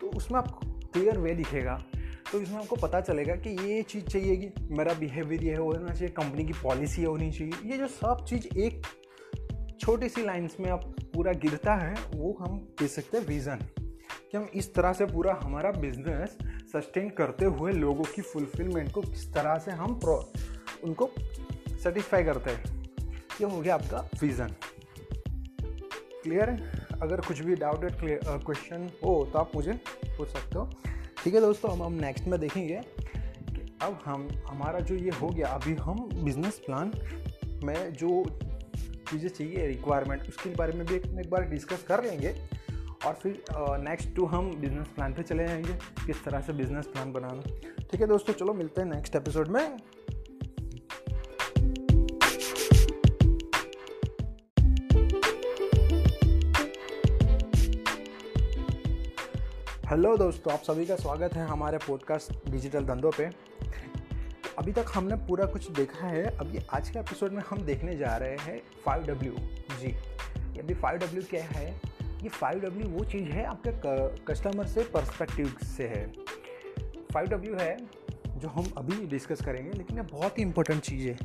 तो 0.00 0.16
उसमें 0.16 0.38
आपको 0.38 0.70
क्लियर 0.86 1.18
वे 1.18 1.34
दिखेगा। 1.34 1.82
तो 2.32 2.40
इसमें 2.40 2.56
आपको 2.56 2.76
पता 2.76 3.00
चलेगा 3.00 3.34
कि 3.36 3.50
ये 3.66 3.82
चीज़ 3.82 4.04
चाहिए 4.04 4.36
कि 4.36 4.68
मेरा 4.70 4.94
बिहेवियर 4.94 5.44
ये 5.44 5.54
होना 5.54 5.94
चाहिए 5.94 6.08
कंपनी 6.08 6.44
की 6.44 6.52
पॉलिसी 6.52 7.02
होनी 7.04 7.30
चाहिए। 7.32 7.70
ये 7.70 7.78
जो 7.78 7.88
सब 7.88 8.24
चीज़ 8.28 8.46
एक 8.58 8.86
छोटी 9.80 10.08
सी 10.08 10.24
लाइन्स 10.24 10.56
में 10.60 10.70
अब 10.70 10.94
पूरा 11.14 11.32
गिरता 11.32 11.74
है, 11.74 11.94
वो 12.14 12.36
हम 12.40 12.58
कह 12.78 12.86
सकते 12.86 13.18
हैं 13.18 13.26
विज़न 13.26 13.58
कि 13.80 14.36
हम 14.36 14.48
इस 14.54 14.72
तरह 14.74 14.92
से 14.92 15.06
पूरा 15.06 15.38
हमारा 15.42 15.70
बिज़नेस 15.70 16.36
सस्टेन 16.72 17.08
करते 17.10 17.44
हुए 17.44 17.72
लोगों 17.72 18.04
की 18.04 18.22
फुलफिलमेंट 18.22 18.90
को 18.92 19.00
किस 19.00 19.32
तरह 19.34 19.58
से 19.58 19.70
हम 19.72 19.94
प्रो 19.94 20.16
उनको 20.84 21.10
सेटिस्फाई 21.82 22.24
करते 22.24 22.50
हैं। 22.50 22.82
ये 23.40 23.44
हो 23.44 23.60
गया 23.60 23.74
आपका 23.74 24.08
विज़न 24.22 24.54
क्लियर 26.22 26.50
है? 26.50 26.86
अगर 27.02 27.20
कुछ 27.20 27.40
भी 27.40 27.54
डाउटेड 27.54 27.92
क्वेश्चन 28.00 28.90
हो 29.04 29.14
तो 29.32 29.38
आप 29.38 29.50
मुझे 29.54 29.72
पूछ 30.06 30.28
सकते 30.28 30.58
हो। 30.58 30.68
ठीक 31.26 31.34
है 31.34 31.40
दोस्तों 31.40 31.68
अब 31.68 31.82
हम 31.82 31.92
नेक्स्ट 31.92 32.24
में 32.24 32.40
देखेंगे 32.40 32.80
कि 33.50 33.78
अब 33.82 33.98
हम 34.04 34.28
हमारा 34.46 34.80
जो 34.80 34.94
ये 34.94 35.10
हो 35.10 35.28
गया 35.28 35.46
अभी 35.48 35.74
हम 35.74 36.08
बिज़नेस 36.24 36.58
प्लान 36.66 36.92
में 37.64 37.92
जो 37.92 38.24
चीज़ें 39.10 39.28
चाहिए 39.28 39.66
रिक्वायरमेंट 39.66 40.28
उसके 40.28 40.50
बारे 40.50 40.72
में 40.72 40.86
भी 40.86 40.94
एक, 40.94 41.30
बार 41.30 41.42
डिस्कस 41.42 41.82
कर 41.82 42.04
लेंगे 42.04 42.34
और 43.06 43.14
फिर 43.14 43.42
नेक्स्ट 43.88 44.14
टू 44.16 44.26
हम 44.26 44.56
बिज़नेस 44.56 44.86
प्लान 44.86 45.14
पे 45.14 45.22
चले 45.22 45.46
जाएँगे 45.46 45.72
किस 46.06 46.24
तरह 46.24 46.40
से 46.40 46.52
बिज़नेस 46.52 46.86
प्लान 46.86 47.12
बनाना। 47.12 47.42
ठीक 47.78 48.00
है 48.00 48.06
दोस्तों 48.06 48.34
चलो 48.34 48.54
मिलते 48.54 48.80
हैं 48.80 48.88
नेक्स्ट 48.88 49.16
एपिसोड 49.16 49.48
में। 49.48 49.76
हेलो 59.96 60.16
दोस्तों, 60.16 60.52
आप 60.52 60.62
सभी 60.62 60.84
का 60.86 60.96
स्वागत 60.96 61.34
है 61.34 61.46
हमारे 61.46 61.78
पॉडकास्ट 61.78 62.50
डिजिटल 62.50 62.84
धंधों 62.84 63.10
पे। 63.10 63.24
अभी 64.58 64.72
तक 64.72 64.84
हमने 64.94 65.16
पूरा 65.16 65.44
कुछ 65.44 65.70
देखा 65.70 66.06
है। 66.06 66.24
अभी 66.38 66.58
आज 66.72 66.90
के 66.90 66.98
एपिसोड 66.98 67.32
में 67.32 67.42
हम 67.50 67.62
देखने 67.62 67.96
जा 67.96 68.16
रहे 68.16 68.36
हैं 68.36 68.60
फाइव 68.84 69.02
डब्ल्यू। 69.02 69.32
जी 69.78 69.92
अभी 70.58 70.74
फाइव 70.74 70.98
डब्ल्यू 70.98 71.22
क्या 71.30 71.44
है? 71.44 71.80
ये 72.22 72.28
फाइव 72.28 72.60
डब्ल्यू 72.60 72.88
वो 72.88 73.04
चीज़ 73.04 73.30
है 73.30 73.44
आपके 73.44 73.72
कस्टमर 74.24 74.66
से 74.66 74.84
पर्सपेक्टिव 74.84 75.56
से 75.76 75.88
है। 75.88 76.06
फाइव 77.14 77.26
डब्ल्यू 77.26 77.56
है 77.56 77.76
जो 78.28 78.48
हम 78.48 78.72
अभी 78.76 79.06
डिस्कस 79.06 79.44
करेंगे, 79.44 79.70
लेकिन 79.70 79.96
ये 79.96 80.02
बहुत 80.02 80.38
ही 80.38 80.42
इंपॉर्टेंट 80.42 80.82
चीज़ 80.82 81.08
है। 81.08 81.18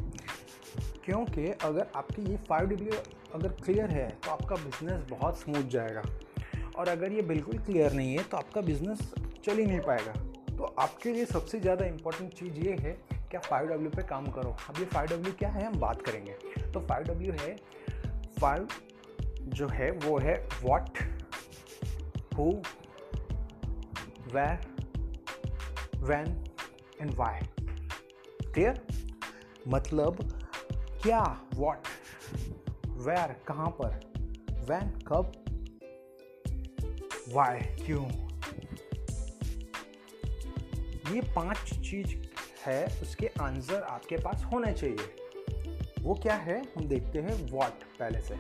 क्योंकि 1.06 1.52
अगर 1.52 1.88
आपकी 1.96 2.30
ये 2.32 2.38
फाइव 2.38 2.70
डब्ल्यू 2.70 2.94
अगर 3.34 3.50
क्लियर 3.50 3.90
है 3.90 4.10
तो 4.26 4.32
आपका 4.32 4.56
बिज़नेस 4.56 5.10
बहुत 5.10 5.40
स्मूथ 5.40 5.70
जाएगा। 5.70 6.02
और 6.82 6.90
अगर 6.90 7.12
ये 7.12 7.22
बिल्कुल 7.22 7.58
क्लियर 7.60 7.94
नहीं 7.94 8.14
है 8.18 8.24
तो 8.24 8.38
आपका 8.38 8.62
बिज़नेस 8.62 9.00
चल 9.44 9.58
ही 9.58 9.66
नहीं 9.66 9.80
पाएगा। 9.80 10.12
तो 10.52 10.64
आपके 10.80 11.12
लिए 11.14 11.26
सबसे 11.26 11.60
ज़्यादा 11.60 11.86
इम्पोर्टेंट 11.86 12.34
चीज़ 12.34 12.54
ये 12.60 12.76
है 12.80 12.92
कि 13.12 13.38
आप 13.38 13.44
फाइव 13.46 13.68
डब्ल्यू 13.68 13.90
पे 13.90 14.04
काम 14.04 14.26
करो। 14.32 14.56
अब 14.70 14.80
ये 14.80 14.86
फाइव 14.86 15.08
डब्ल्यू 15.10 15.34
क्या 15.40 15.50
है, 15.50 15.66
हम 15.66 15.80
बात 15.80 16.02
करेंगे। 16.02 16.34
तो 16.74 16.80
फाइव 16.80 17.04
डब्ल्यू 17.04 17.34
है, 17.34 17.56
फाइव 18.40 18.68
जो 19.50 19.68
है, 19.68 19.92
वो 19.92 20.18
है 20.20 20.36
what 20.64 20.98
who 22.38 22.50
where 24.34 24.60
when 26.04 26.44
and 27.02 27.14
why 27.16 27.40
clear 28.44 28.82
मतलब 29.68 30.18
क्या 31.04 31.22
वॉट 31.56 31.88
वेर 33.08 33.36
कहाँ 33.48 33.70
पर 33.82 34.00
वैन 34.70 34.90
कब 35.08 35.32
वाई 37.34 37.60
क्यों? 37.60 38.10
ये 41.16 41.22
पाँच 41.22 41.58
चीज़ 41.58 42.16
है, 42.66 43.02
उसके 43.02 43.28
आंसर 43.28 43.82
आपके 43.82 44.18
पास 44.18 44.44
होने 44.54 44.74
चाहिए। 44.74 44.98
वो 46.02 46.14
क्या 46.16 46.36
है? 46.36 46.62
हम 46.62 46.88
देखते 46.88 47.20
हैं 47.20 47.52
वॉट 47.52 47.84
पहले 48.00 48.22
से। 48.22 48.36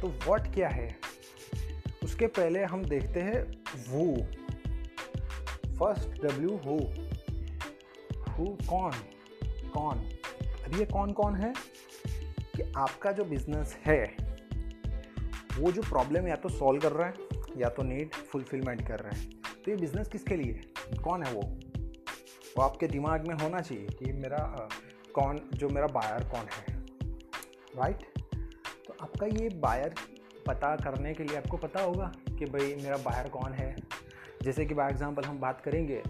तो 0.00 0.08
वॉट 0.26 0.40
क्या 0.40 0.68
है? 0.68 0.96
उसके 2.04 2.26
पहले 2.26 2.64
हम 2.64 2.84
देखते 2.84 3.20
हैं 3.20 3.42
वो 3.88 4.16
फ़र्स्ट 5.78 6.08
डब्ल्यू 6.08 6.56
हो 6.56 6.76
हु 8.32 8.44
कौन? 8.46 8.92
कौन? 9.70 9.98
अब 10.64 10.78
ये 10.78 10.84
कौन 10.84 11.12
कौन 11.12 11.34
है? 11.34 11.54
कि 12.56 12.72
आपका 12.76 13.12
जो 13.12 13.24
बिज़नेस 13.24 13.78
है, 13.86 14.16
वो 15.58 15.72
जो 15.72 15.82
प्रॉब्लम 15.82 16.28
या 16.28 16.36
तो 16.36 16.48
सॉल्व 16.48 16.80
कर 16.80 16.92
रहा 16.92 17.06
है 17.06 17.29
या 17.56 17.68
तो 17.68 17.82
नीड 17.82 18.14
फुलफिलमेंट 18.14 18.86
कर 18.88 19.00
रहे 19.00 19.20
हैं। 19.20 19.30
तो 19.64 19.70
ये 19.70 19.76
बिज़नेस 19.76 20.08
किसके 20.08 20.36
लिए? 20.36 20.60
कौन 21.04 21.22
है 21.22 21.32
वो? 21.32 21.40
वो 22.56 22.62
आपके 22.62 22.86
दिमाग 22.86 23.26
में 23.28 23.34
होना 23.34 23.60
चाहिए 23.60 23.86
कि 23.88 24.12
मेरा 24.12 24.68
कौन, 25.14 25.40
जो 25.54 25.68
मेरा 25.68 25.86
बायर 25.86 26.24
कौन 26.24 26.48
है। 26.52 26.78
राइट 27.76 28.02
तो 28.86 28.96
आपका 29.02 29.26
ये 29.26 29.48
बायर 29.48 29.94
पता 30.46 30.74
करने 30.76 31.12
के 31.14 31.24
लिए 31.24 31.36
आपको 31.36 31.56
पता 31.56 31.82
होगा 31.82 32.12
कि 32.28 32.44
भाई 32.44 32.74
मेरा 32.74 32.96
बायर 32.96 33.28
कौन 33.28 33.52
है। 33.52 33.74
जैसे 34.42 34.64
कि 34.66 34.74
बाय 34.74 34.90
एग्जांपल 34.90 35.24
हम 35.24 35.38
बात 35.38 35.60
करेंगे 35.60 36.02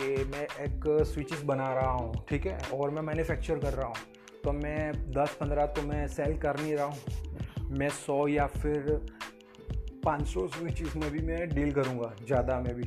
कि 0.00 0.24
मैं 0.24 0.42
एक 0.42 0.84
स्विचेस 1.04 1.42
बना 1.42 1.72
रहा 1.74 1.90
हूँ, 1.90 2.26
ठीक 2.28 2.46
है? 2.46 2.58
और 2.74 2.90
मैं 2.90 3.02
मैन्युफैक्चर 3.02 3.58
कर 3.58 3.72
रहा 3.72 3.86
हूँ। 3.86 3.96
तो 4.44 4.52
मैं 4.52 4.92
10-15 5.12 5.66
तो 5.66 5.82
मैं 5.82 6.06
सेल 6.08 6.38
कर 6.38 6.60
नहीं 6.60 6.74
रहा 6.74 6.86
हूँ। 6.86 7.68
मैं 7.70 7.88
100 7.88 8.28
या 8.28 8.46
फिर 8.46 9.06
पाँच 10.06 10.26
सौ 10.26 10.46
स्विचेस 10.48 10.96
में 10.96 11.10
भी 11.10 11.18
मैं 11.18 11.48
डील 11.48 11.72
करूँगा, 11.72 12.14
ज़्यादा 12.26 12.60
में 12.60 12.74
भी। 12.74 12.84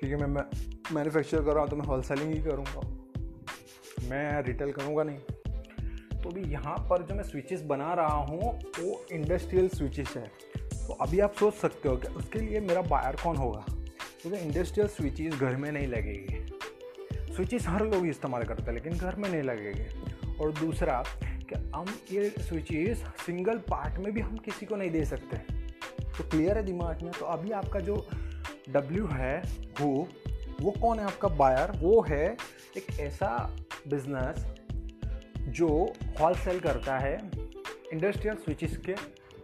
क्योंकि 0.00 0.16
मैं 0.16 0.42
मैन्युफैक्चर 0.94 1.42
कर 1.42 1.52
रहा 1.52 1.60
हूँ 1.60 1.70
तो 1.70 1.76
मैं 1.76 1.84
होलसेलिंग 1.84 2.34
ही 2.34 2.42
करूँगा। 2.42 2.80
मैं 4.10 4.42
रिटेल 4.42 4.72
करूँगा 4.72 5.02
नहीं। 5.02 5.18
तो 6.22 6.30
भी 6.30 6.42
यहाँ 6.42 6.76
पर 6.90 7.02
जो 7.02 7.14
मैं 7.14 7.22
स्विचेस 7.22 7.62
बना 7.62 7.94
रहा 7.94 8.14
हूँ, 8.14 8.60
वो 8.80 9.06
इंडस्ट्रियल 9.12 9.68
स्विचेस 9.68 10.14
है। 10.16 10.30
तो 10.86 10.92
अभी 10.92 11.20
आप 11.20 11.34
सोच 11.34 11.54
सकते 11.54 11.88
हो 11.88 11.96
कि 11.96 12.08
उसके 12.08 12.38
लिए 12.38 12.60
मेरा 12.60 12.82
बायर 12.82 13.16
कौन 13.16 13.36
होगा? 13.36 13.64
क्योंकि 14.22 14.30
तो 14.30 14.36
इंडस्ट्रियल 14.36 14.88
स्विचेस 14.88 15.34
घर 15.34 15.56
में 15.56 15.72
नहीं 15.72 15.86
लगेगी। 15.86 16.46
स्विचेस 17.34 17.66
हर 17.66 17.86
लोग 17.86 18.06
इस्तेमाल 18.06 18.42
करते 18.42 18.62
हैं, 18.62 18.72
लेकिन 18.72 18.92
घर 18.92 19.16
में 19.16 19.28
नहीं 19.30 19.42
लगेंगे। 19.42 19.88
और 20.40 20.52
दूसरा, 20.52 21.04
कि 21.24 21.70
हम 21.74 21.86
ये 22.12 22.30
स्विचेस 22.30 22.98
सिंगल 22.98 23.58
पार्ट 23.58 23.98
में 23.98 24.12
भी 24.14 24.20
हम 24.20 24.36
किसी 24.36 24.66
को 24.66 24.76
नहीं 24.76 24.90
दे 24.90 25.04
सकते। 25.04 25.63
तो 26.18 26.24
क्लियर 26.24 26.56
है 26.56 26.62
दिमाग 26.64 27.02
में? 27.02 27.12
तो 27.12 27.26
अभी 27.26 27.50
आपका 27.52 27.80
जो 27.80 28.06
डब्ल्यू 28.70 29.06
है 29.06 29.36
वो 29.80 30.08
वो 30.60 30.70
कौन 30.70 30.98
है 30.98 31.04
आपका 31.04 31.28
बायर 31.28 31.70
वो 31.78 32.00
है 32.02 32.36
एक 32.76 33.00
ऐसा 33.00 33.56
बिज़नेस 33.88 34.46
जो 35.48 35.68
होल 36.20 36.34
सेल 36.34 36.60
करता 36.60 36.98
है 36.98 37.16
इंडस्ट्रियल 37.92 38.36
स्विचेस 38.36 38.76
के 38.76 38.94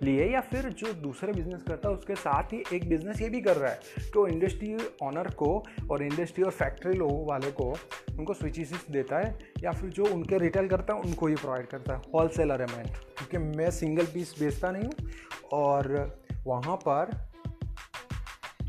लिए 0.03 0.27
या 0.27 0.41
फिर 0.41 0.69
जो 0.73 0.93
दूसरे 0.93 1.33
बिज़नेस 1.33 1.63
करता 1.63 1.89
है, 1.89 1.95
उसके 1.95 2.15
साथ 2.15 2.53
ही 2.53 2.63
एक 2.75 2.89
बिज़नेस 2.89 3.21
ये 3.21 3.29
भी 3.29 3.41
कर 3.41 3.57
रहा 3.57 3.71
है। 3.71 4.11
तो 4.15 4.27
इंडस्ट्री 4.27 4.77
ऑनर 5.03 5.31
को 5.31 5.65
और 5.91 6.03
इंडस्ट्री 6.03 6.45
और 6.45 6.51
फैक्ट्री 6.51 6.93
लोगों 6.93 7.27
वाले 7.27 7.51
को 7.51 7.71
उनको 8.19 8.35
स्विचेस 8.35 8.73
देता 8.91 9.19
है 9.19 9.39
या 9.65 9.73
फिर 9.73 9.91
जो 9.91 10.05
उनके 10.05 10.39
रिटेल 10.39 10.69
करता 10.69 10.95
है, 10.95 11.01
उनको 11.01 11.27
ही 11.27 11.35
प्रोवाइड 11.35 11.67
करता 11.67 11.95
है। 11.95 12.01
होल 12.15 12.29
सेलर 12.29 12.61
अमेंट 12.61 12.89
क्योंकि 12.89 13.39
मैं 13.59 13.71
सिंगल 13.71 14.07
पीस 14.07 14.35
बेचता 14.41 14.71
नहीं 14.71 14.85
हूँ 14.85 15.11
और 15.53 16.20
वहाँ 16.47 16.77
पर 16.77 17.11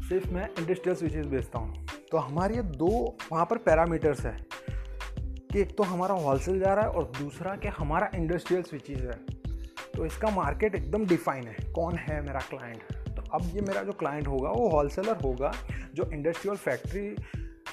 सिर्फ़ 0.09 0.29
मैं 0.29 0.47
इंडस्ट्रियल 0.59 0.95
स्विचेस 0.95 1.25
बेचता 1.25 1.59
हूँ। 1.59 1.85
तो 2.11 2.17
हमारे 2.17 2.55
ये 2.55 2.61
दो, 2.61 3.17
वहाँ 3.31 3.45
पर 3.45 3.57
पैरामीटर्स 3.57 4.25
है 4.25 4.37
कि 5.19 5.59
एक 5.59 5.75
तो 5.77 5.83
हमारा 5.83 6.15
होलसेल 6.15 6.59
जा 6.59 6.73
रहा 6.73 6.85
है 6.85 6.91
और 6.91 7.11
दूसरा 7.19 7.55
कि 7.55 7.67
हमारा 7.67 8.09
इंडस्ट्रियल 8.15 8.63
स्विचेस 8.63 9.01
है। 9.01 9.19
तो 9.95 10.05
इसका 10.05 10.29
मार्केट 10.29 10.75
एकदम 10.75 11.05
डिफाइन 11.05 11.47
है, 11.47 11.55
कौन 11.73 11.95
है 11.95 12.21
मेरा 12.21 12.39
क्लाइंट 12.39 12.83
तो 13.15 13.21
अब 13.33 13.51
ये 13.55 13.61
मेरा 13.61 13.83
जो 13.83 13.91
क्लाइंट 13.91 14.27
होगा, 14.27 14.49
वो 14.49 14.67
होलसेलर 14.69 15.17
होगा, 15.23 15.51
जो 15.95 16.09
इंडस्ट्रियल 16.13 16.57
फैक्ट्री 16.57 17.15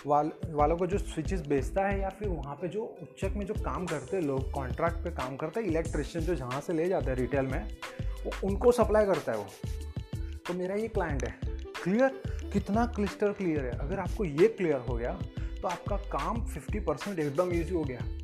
वाल, 0.07 0.31
वालों 0.47 0.77
को 0.77 0.87
जो 0.87 0.99
स्विचेस 0.99 1.47
बेचता 1.47 1.87
है 1.87 2.01
या 2.01 2.09
फिर 2.09 2.29
वहाँ 2.29 2.55
पे 2.55 2.69
जो 2.69 2.83
उच्चक 3.03 3.37
में 3.37 3.47
जो 3.47 3.55
काम 3.55 3.87
करते 3.87 4.17
हैं, 4.17 4.25
लोग 4.25 4.51
कॉन्ट्रैक्ट 4.53 4.97
पे 4.97 5.11
काम 5.11 5.37
करते 5.37 5.61
हैं 5.61 5.67
इलेक्ट्रिशियन 5.67 6.25
जो 6.25 6.35
जहाँ 6.35 6.61
से 6.61 6.73
ले 6.73 6.89
जाते 6.89 7.11
हैं 7.11 7.17
रिटेल 7.19 7.47
में 7.47 7.69
वो 8.29 8.49
उनको 8.49 8.73
सप्लाई 8.73 9.07
करता 9.07 9.33
है 9.33 9.39
वो। 9.39 9.47
तो 10.47 10.55
मेरा 10.55 10.75
ये 10.75 10.89
क्लाइंट 10.89 11.25
है। 11.25 11.39
क्लियर 11.85 12.23
कितना 12.53 12.87
क्लिस्टर 12.87 13.33
क्लियर 13.33 13.65
है। 13.65 13.71
अगर 13.71 13.99
आपको 13.99 14.25
ये 14.25 14.49
क्लियर 14.49 14.77
हो 14.77 14.95
गया 14.95 15.13
तो 15.63 15.69
आपका 15.69 15.97
काम 15.97 16.47
50 16.47 16.81
परसेंट 16.87 17.19
एकदम 17.19 17.53
ईजी 17.53 17.75
हो 17.75 17.85
गया। 17.85 18.19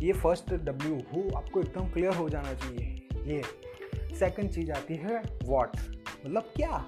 ये 0.00 0.12
फ़र्स्ट 0.12 0.54
डब्ल्यू 0.54 0.94
हो 0.94 1.36
आपको 1.36 1.60
एकदम 1.60 1.90
क्लियर 1.90 2.14
हो 2.14 2.28
जाना 2.28 2.54
चाहिए। 2.54 3.08
ये। 3.14 3.42
सेकंड 4.16 4.52
चीज़ 4.52 4.72
आती 4.72 4.94
है 4.94 5.22
वॉट 5.44 5.76
मतलब 6.26 6.42
क्या? 6.56 6.86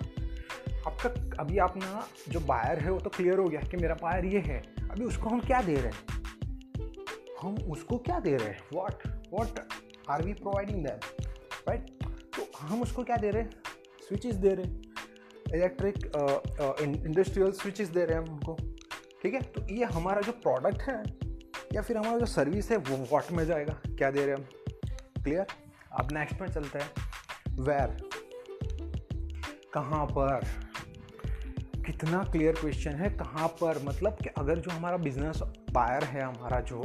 आपका, 0.86 1.08
अभी 1.40 1.58
अपना 1.58 2.08
जो 2.28 2.40
बायर 2.40 2.78
है, 2.78 2.90
वो 2.90 3.00
तो 3.00 3.10
क्लियर 3.10 3.38
हो 3.38 3.44
गया 3.44 3.60
कि 3.60 3.76
मेरा 3.76 3.94
बायर 3.94 4.24
ये 4.24 4.40
है। 4.40 4.62
अभी 4.90 5.04
उसको 5.04 5.28
हम 5.28 5.40
क्या 5.40 5.62
दे 5.62 5.74
रहे 5.74 5.92
हैं? 5.92 6.16
हम 7.42 7.54
उसको 7.54 7.98
क्या 7.98 8.20
दे 8.20 8.36
रहे 8.36 8.48
हैं? 8.48 8.58
What 8.72 9.08
what 9.32 9.60
are 10.10 10.22
we 10.22 10.32
providing 10.32 10.86
that 10.86 11.26
right 11.68 11.95
हम 12.60 12.82
उसको 12.82 13.04
क्या 13.04 13.16
दे 13.16 13.30
रहे 13.30 13.42
हैं? 13.42 13.50
स्विचेस 14.08 14.34
दे 14.34 14.48
रहे 14.48 14.66
हैं। 14.66 14.82
इलेक्ट्रिक 15.54 15.96
इंडस्ट्रियल 16.80 17.52
स्विचेस 17.52 17.88
दे 17.88 18.04
रहे 18.04 18.18
हैं 18.18 18.26
हम 18.26 18.32
उनको। 18.34 18.56
ठीक 19.22 19.34
है? 19.34 19.40
तो 19.42 19.74
ये 19.74 19.84
हमारा 19.84 20.20
जो 20.20 20.32
प्रोडक्ट 20.32 20.82
है, 20.82 21.02
या 21.72 21.82
फिर 21.82 21.96
हमारा 21.96 22.18
जो 22.18 22.26
सर्विस 22.26 22.70
है, 22.70 22.76
वो 22.76 22.96
वॉट 23.12 23.32
में 23.32 23.44
जाएगा? 23.46 23.80
क्या 23.88 24.10
दे 24.10 24.26
रहे 24.26 24.34
हैं 24.36 24.36
हम? 24.36 25.22
क्लियर 25.22 25.46
अब 25.92 26.08
नेक्स्ट 26.12 26.40
में 26.40 26.48
चलते 26.48 26.78
हैं। 26.78 26.90
वेर 27.62 27.96
कहाँ 29.74 30.06
पर? 30.06 30.44
कितना 31.86 32.22
क्लियर 32.24 32.54
क्वेश्चन 32.54 32.90
है, 32.90 33.10
कहाँ 33.10 33.48
पर? 33.48 33.82
मतलब 33.84 34.16
कि 34.22 34.28
अगर 34.28 34.58
जो 34.58 34.70
हमारा 34.70 34.96
बिज़नेस 34.96 35.42
बायर 35.70 36.04
है, 36.04 36.22
हमारा 36.22 36.60
जो, 36.60 36.80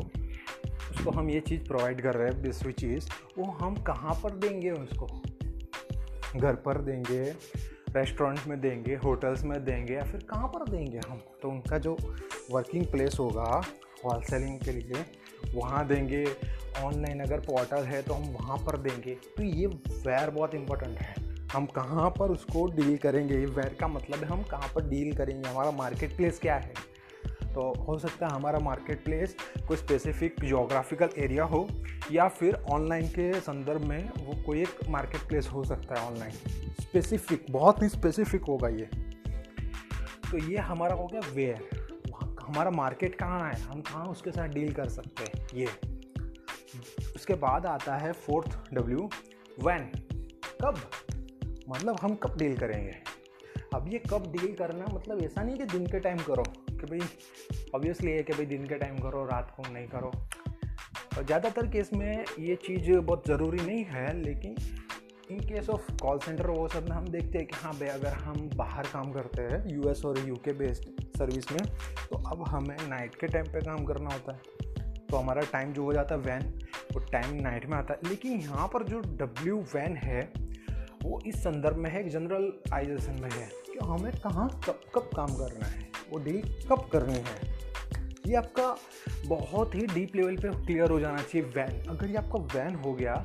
उसको 0.91 1.11
हम 1.11 1.29
ये 1.29 1.39
चीज़ 1.39 1.67
प्रोवाइड 1.67 2.01
कर 2.01 2.15
रहे 2.15 2.27
हैं 2.27 2.41
दूसरी 2.41 2.71
चीज़ 2.73 3.09
वो 3.37 3.45
हम 3.51 3.75
कहाँ 3.83 4.13
पर 4.23 4.31
देंगे 4.31 4.71
उसको? 4.71 5.07
घर 6.35 6.55
पर 6.55 6.77
देंगे 6.77 7.21
रेस्टोरेंट 7.95 8.39
में 8.47 8.59
देंगे 8.61 8.95
होटल्स 8.95 9.43
में 9.43 9.65
देंगे 9.65 9.93
या 9.93 10.03
फिर 10.03 10.23
कहाँ 10.23 10.47
पर 10.47 10.69
देंगे 10.69 10.99
हम? 11.09 11.21
तो 11.41 11.49
उनका 11.49 11.77
जो 11.77 11.97
वर्किंग 12.51 12.85
प्लेस 12.85 13.17
होगा 13.19 13.61
होल 14.05 14.21
सेलिंग 14.21 14.59
के 14.59 14.71
लिए, 14.71 15.05
वहाँ 15.55 15.87
देंगे। 15.87 16.25
ऑनलाइन 16.79 17.19
अगर 17.19 17.39
पोर्टल 17.39 17.83
है 17.83 18.01
तो 18.01 18.13
हम 18.13 18.23
वहाँ 18.23 18.57
पर 18.57 18.77
देंगे। 18.77 19.15
तो 19.37 19.43
ये 19.43 19.65
वेर 19.65 20.29
बहुत 20.29 20.55
इंपॉर्टेंट 20.55 20.97
है। 20.99 21.15
हम 21.47 21.65
कहाँ 21.65 22.09
पर 22.09 22.31
उसको 22.31 22.65
डील 22.71 22.97
करेंगे? 22.97 23.37
वेर 23.37 23.77
का 23.79 23.87
मतलब 23.87 24.19
है 24.19 24.25
हम 24.25 24.43
कहाँ 24.43 24.71
पर 24.75 24.89
डील 24.89 25.15
करेंगे? 25.17 25.49
हमारा 25.49 25.71
मार्केट 25.71 26.17
प्लेस 26.17 26.39
क्या 26.39 26.55
है? 26.55 26.73
तो 27.53 27.73
हो 27.87 27.97
सकता 27.97 28.27
है 28.27 28.33
हमारा 28.33 28.59
मार्केट 28.59 29.03
प्लेस 29.05 29.35
कोई 29.67 29.77
स्पेसिफिक 29.77 30.35
जोग्राफिकल 30.43 31.09
एरिया 31.17 31.43
हो, 31.43 31.67
या 32.11 32.27
फिर 32.27 32.55
ऑनलाइन 32.55 33.07
के 33.07 33.39
संदर्भ 33.39 33.81
में 33.81 34.09
वो 34.09 34.43
कोई 34.43 34.61
एक 34.61 34.89
मार्केट 34.89 35.21
प्लेस 35.21 35.47
हो 35.47 35.63
सकता 35.63 35.99
है 35.99 36.07
ऑनलाइन 36.07 36.31
स्पेसिफिक 36.81 37.45
बहुत 37.51 37.81
ही 37.83 37.89
स्पेसिफिक 37.89 38.41
होगा 38.41 38.67
ये। 38.67 38.89
तो 40.31 40.37
ये 40.37 40.57
हमारा 40.57 40.95
हो 40.95 41.07
गया 41.07 41.21
वेयर 41.33 41.69
हमारा 42.23 42.71
मार्केट 42.71 43.15
कहाँ 43.15 43.51
है? 43.51 43.61
हम 43.61 43.81
कहाँ 43.81 44.05
उसके 44.05 44.31
साथ 44.31 44.47
डील 44.47 44.73
कर 44.73 44.89
सकते 44.89 45.23
हैं? 45.23 45.47
ये। 45.55 45.67
उसके 47.15 47.33
बाद 47.33 47.65
आता 47.65 47.95
है 47.95 48.11
फोर्थ 48.11 48.73
डब्ल्यू 48.73 49.09
वैन 49.63 49.91
कब? 50.61 50.77
मतलब 51.69 51.97
हम 52.01 52.15
कब 52.15 52.37
डील 52.37 52.57
करेंगे? 52.57 52.95
अब 53.73 53.93
ये 53.93 53.99
कब 53.99 54.31
डील 54.31 54.55
करना 54.55 54.85
मतलब 54.93 55.23
ऐसा 55.23 55.43
नहीं 55.43 55.57
कि 55.57 55.65
दिन 55.65 55.85
के 55.87 55.99
टाइम 55.99 56.17
करो। 56.17 56.43
कि 56.81 56.87
भाई 56.87 57.07
ऑब्वियसली 57.75 58.11
है 58.11 58.23
कि 58.23 58.33
भाई 58.33 58.45
दिन 58.45 58.65
के 58.65 58.75
टाइम 58.75 58.97
करो, 58.99 59.23
रात 59.25 59.53
को 59.57 59.71
नहीं 59.73 59.87
करो। 59.87 60.11
और 61.17 61.25
ज़्यादातर 61.25 61.67
केस 61.67 61.89
में 61.93 62.25
ये 62.39 62.55
चीज़ 62.57 62.91
बहुत 62.91 63.27
ज़रूरी 63.27 63.57
नहीं 63.59 63.83
है, 63.85 64.13
लेकिन 64.17 64.55
in 65.31 65.39
case 65.41 65.69
of 65.69 65.91
call 66.01 66.19
centre 66.19 66.47
वो 66.47 66.67
सब 66.67 66.89
में 66.89 66.95
हम 66.95 67.07
देखते 67.07 67.37
हैं 67.37 67.47
कि 67.47 67.57
हाँ 67.57 67.73
भाई, 67.73 67.87
अगर 67.89 68.13
हम 68.15 68.49
बाहर 68.55 68.87
काम 68.93 69.11
करते 69.11 69.41
हैं 69.43 69.63
यूएस 69.67 70.03
और 70.05 70.19
यूके 70.19 70.53
बेस्ड 70.53 70.89
सर्विस 71.17 71.51
में 71.51 71.61
तो 72.01 72.17
अब 72.29 72.43
हमें 72.47 72.75
नाइट 72.89 73.15
के 73.15 73.27
टाइम 73.27 73.45
पे 73.45 73.61
काम 73.65 73.85
करना 73.85 74.13
होता 74.13 74.33
है। 74.33 74.59
तो 75.07 75.17
हमारा 75.17 75.41
टाइम 75.51 75.73
जो 75.73 75.83
हो 75.83 75.93
जाता 75.93 76.15
है 76.15 76.21
वैन 76.21 76.53
वो 76.93 76.99
टाइम 77.11 77.35
नाइट 77.41 77.65
में 77.65 77.77
आता 77.77 77.93
है। 77.93 78.09
लेकिन 78.09 78.39
यहाँ 78.41 78.67
पर 78.67 78.83
जो 78.83 78.99
डब्ल्यू 78.99 79.57
वैन 79.73 79.95
है, 79.97 80.21
वो 81.03 81.21
इस 81.27 81.35
संदर्भ 81.43 81.77
में 81.77 81.89
है 81.91 82.07
जनरलाइजेशन 82.09 83.21
में 83.21 83.29
है 83.31 83.47
कि 83.65 83.79
हमें 83.83 84.11
कहाँ, 84.13 84.49
कब 84.67 84.81
कब 84.95 85.09
काम 85.15 85.35
करना 85.37 85.65
है। 85.65 85.89
वो 86.11 86.19
डील 86.19 86.41
कब 86.69 86.89
करनी 86.91 87.13
है? 87.15 87.39
ये 88.27 88.35
आपका 88.35 88.75
बहुत 89.27 89.75
ही 89.75 89.85
डीप 89.85 90.15
लेवल 90.15 90.35
पे 90.37 90.49
क्लियर 90.65 90.91
हो 90.91 90.99
जाना 90.99 91.21
चाहिए 91.21 91.47
वैन 91.47 91.89
अगर 91.89 92.09
ये 92.09 92.15
आपका 92.15 92.39
वैन 92.55 92.75
हो 92.75 92.93
गया 92.93 93.15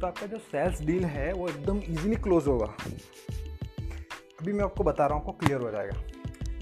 तो 0.00 0.06
आपका 0.06 0.26
जो 0.26 0.38
सेल्स 0.38 0.80
डील 0.82 1.04
है, 1.04 1.32
वो 1.32 1.48
एकदम 1.48 1.78
इजीली 1.78 2.16
क्लोज 2.16 2.46
होगा। 2.46 2.66
अभी 4.40 4.52
मैं 4.52 4.64
आपको 4.64 4.84
बता 4.84 5.06
रहा 5.06 5.14
हूँ, 5.14 5.22
आपको 5.22 5.32
क्लियर 5.38 5.60
हो 5.60 5.70
जाएगा। 5.70 6.02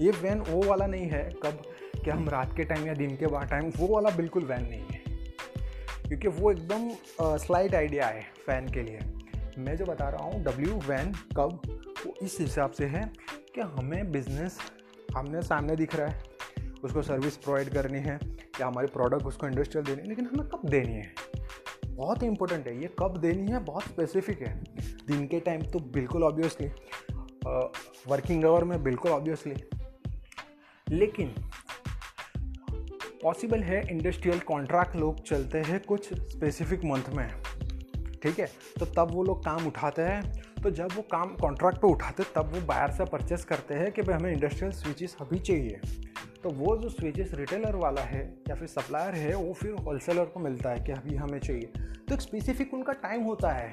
ये 0.01 0.11
वैन 0.11 0.39
वो 0.41 0.61
वाला 0.63 0.85
नहीं 0.87 1.07
है, 1.09 1.23
कब 1.43 1.61
कि 2.03 2.09
हम 2.09 2.29
रात 2.29 2.55
के 2.57 2.63
टाइम 2.63 2.85
या 2.87 2.93
दिन 2.93 3.15
के 3.17 3.27
बाद 3.27 3.49
टाइम 3.49 3.71
वो 3.77 3.87
वाला 3.87 4.09
बिल्कुल 4.15 4.43
वैन 4.43 4.67
नहीं 4.69 4.83
है। 4.83 5.03
क्योंकि 6.07 6.27
वो 6.29 6.51
एकदम 6.51 6.89
स्लाइड 7.37 7.75
आइडिया 7.75 8.07
है 8.07 8.21
फ़ैन 8.45 8.67
के 8.67 8.81
लिए। 8.81 8.99
मैं 9.57 9.75
जो 9.77 9.85
बता 9.85 10.09
रहा 10.09 10.23
हूँ 10.23 10.43
डब्ल्यू 10.43 10.79
वैन 10.87 11.11
कब, 11.37 11.59
वो 12.05 12.13
इस 12.21 12.37
हिसाब 12.39 12.71
से 12.71 12.85
है 12.85 13.03
कि 13.55 13.61
हमें 13.61 14.11
बिज़नेस 14.11 14.57
हमने 15.13 15.41
सामने 15.41 15.75
दिख 15.75 15.95
रहा 15.95 16.07
है, 16.07 16.23
उसको 16.83 17.01
सर्विस 17.01 17.37
प्रोवाइड 17.37 17.69
करनी 17.69 17.99
है, 17.99 18.19
या 18.59 18.67
हमारे 18.67 18.87
प्रोडक्ट 18.87 19.25
उसको 19.25 19.47
इंडस्ट्रियल 19.47 19.85
देनी 19.85 20.01
है, 20.01 20.07
लेकिन 20.07 20.25
हमें 20.25 20.47
कब 20.47 20.69
देनी 20.69 20.93
है? 20.93 21.13
बहुत 21.87 22.23
इंपॉर्टेंट 22.23 22.67
है, 22.67 22.81
ये 22.81 22.89
कब 22.99 23.17
देनी 23.17 23.51
है 23.51 23.59
बहुत 23.59 23.83
स्पेसिफिक 23.83 24.41
है। 24.41 24.53
दिन 25.07 25.27
के 25.27 25.39
टाइम 25.39 25.61
तो 25.61 25.79
बिल्कुल 25.79 26.23
ऑब्वियसली 26.23 26.67
वर्किंग 28.07 28.45
आवर 28.45 28.63
में 28.63 28.81
बिल्कुल 28.83 29.11
ऑब्वियसली 29.11 29.55
लेकिन 30.87 31.33
पॉसिबल 33.23 33.59
है 33.59 33.81
इंडस्ट्रियल 33.91 34.39
कॉन्ट्रैक्ट 34.39 34.95
लोग 34.95 35.23
चलते 35.23 35.57
हैं 35.57 35.79
कुछ 35.79 36.13
स्पेसिफिक 36.13 36.83
मंथ 36.85 37.09
में। 37.09 37.27
ठीक 38.25 38.39
है? 38.39 38.45
तो 38.79 38.85
तब 38.85 39.11
वो 39.11 39.23
लोग 39.23 39.45
काम 39.45 39.67
उठाते 39.67 40.01
हैं। 40.01 40.21
तो 40.63 40.71
जब 40.71 40.87
वो 40.95 41.01
काम 41.01 41.35
कॉन्ट्रैक्ट 41.35 41.77
पे 41.77 41.87
उठाते 41.87 42.23
तब 42.35 42.53
वो 42.53 42.61
बाहर 42.61 42.91
से 42.91 43.05
परचेस 43.05 43.45
करते 43.45 43.73
हैं 43.73 43.91
कि 43.91 44.01
भाई 44.01 44.15
हमें 44.15 44.33
इंडस्ट्रियल 44.33 44.71
स्विचेस 44.71 45.15
अभी 45.21 45.39
चाहिए। 45.39 45.79
तो 46.43 46.49
वो 46.49 46.77
जो 46.77 46.89
स्विचेस 46.89 47.31
रिटेलर 47.33 47.75
वाला 47.75 48.01
है 48.01 48.37
या 48.49 48.55
फिर 48.55 48.67
सप्लायर 48.67 49.15
है, 49.15 49.35
वो 49.35 49.53
फिर 49.53 49.71
होलसेलर 49.71 50.25
को 50.25 50.39
मिलता 50.39 50.69
है 50.69 50.79
कि 50.79 50.91
अभी 50.91 51.15
हमें 51.15 51.39
चाहिए। 51.39 51.69
तो 52.07 52.13
एक 52.13 52.21
स्पेसिफिक 52.21 52.73
उनका 52.73 52.93
टाइम 52.93 53.23
होता 53.23 53.49
है 53.49 53.71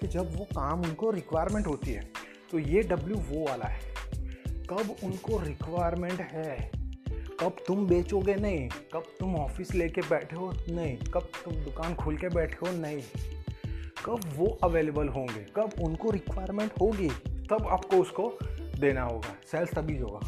कि 0.00 0.06
जब 0.06 0.36
वो 0.36 0.44
काम, 0.44 0.82
उनको 0.82 1.10
रिक्वायरमेंट 1.10 1.66
होती 1.66 1.92
है 1.92 2.10
तो 2.50 2.58
ये 2.58 2.82
डब्ल्यू 2.82 3.16
वो 3.16 3.46
वाला 3.46 3.68
है। 3.68 3.80
कब 4.70 4.96
उनको 5.04 5.38
रिक्वायरमेंट 5.38 6.20
है? 6.20 6.70
कब 7.40 7.56
तुम 7.66 7.86
बेचोगे 7.86 8.34
नहीं? 8.34 8.68
कब 8.68 9.02
तुम 9.20 9.36
ऑफ़िस 9.36 9.74
लेके 9.74 10.00
बैठे 10.00 10.36
हो? 10.36 10.52
नहीं। 10.68 10.96
कब 10.98 11.28
तुम 11.44 11.54
दुकान 11.54 11.94
खोल 11.94 12.16
के 12.16 12.28
बैठे 12.28 12.66
हो? 12.66 12.76
नहीं। 12.76 13.02
कब 14.04 14.20
वो 14.36 14.58
अवेलेबल 14.62 15.08
होंगे? 15.08 15.46
कब 15.56 15.70
उनको 15.82 16.10
रिक्वायरमेंट 16.10 16.72
होगी? 16.80 17.08
तब 17.50 17.66
आपको 17.70 17.96
उसको 17.96 18.38
देना 18.78 19.02
होगा। 19.02 19.36
सेल्स 19.52 19.70
तभी 19.70 19.98
होगा। 19.98 20.20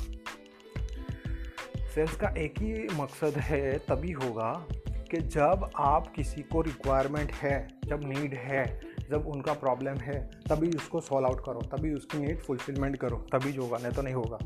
सेल्स 1.88 2.16
का 2.16 2.28
एक 2.28 2.54
ही 2.58 2.88
मकसद 2.94 3.38
है, 3.38 3.78
तभी 3.78 4.12
होगा 4.12 4.66
कि 4.88 5.16
जब 5.16 5.70
आप 5.76 6.14
किसी 6.14 6.42
को 6.42 6.60
रिक्वायरमेंट 6.60 7.32
है, 7.32 7.68
जब 7.84 8.00
नीड 8.04 8.34
है, 8.34 8.80
जब 9.10 9.26
उनका 9.26 9.52
प्रॉब्लम 9.52 9.94
है, 9.94 10.30
तभी 10.50 10.68
उसको 10.68 11.00
सॉल्व 11.00 11.26
आउट 11.26 11.46
करो, 11.46 11.60
तभी 11.60 11.94
उसकी 11.94 12.18
नीड 12.18 12.38
फुलफिलमेंट 12.38 12.96
करो, 12.96 13.16
तभी 13.16 13.52
जो 13.52 13.62
होगा, 13.62 13.78
नहीं 13.78 13.92
तो 13.92 14.02
नहीं 14.02 14.14
होगा। 14.14 14.38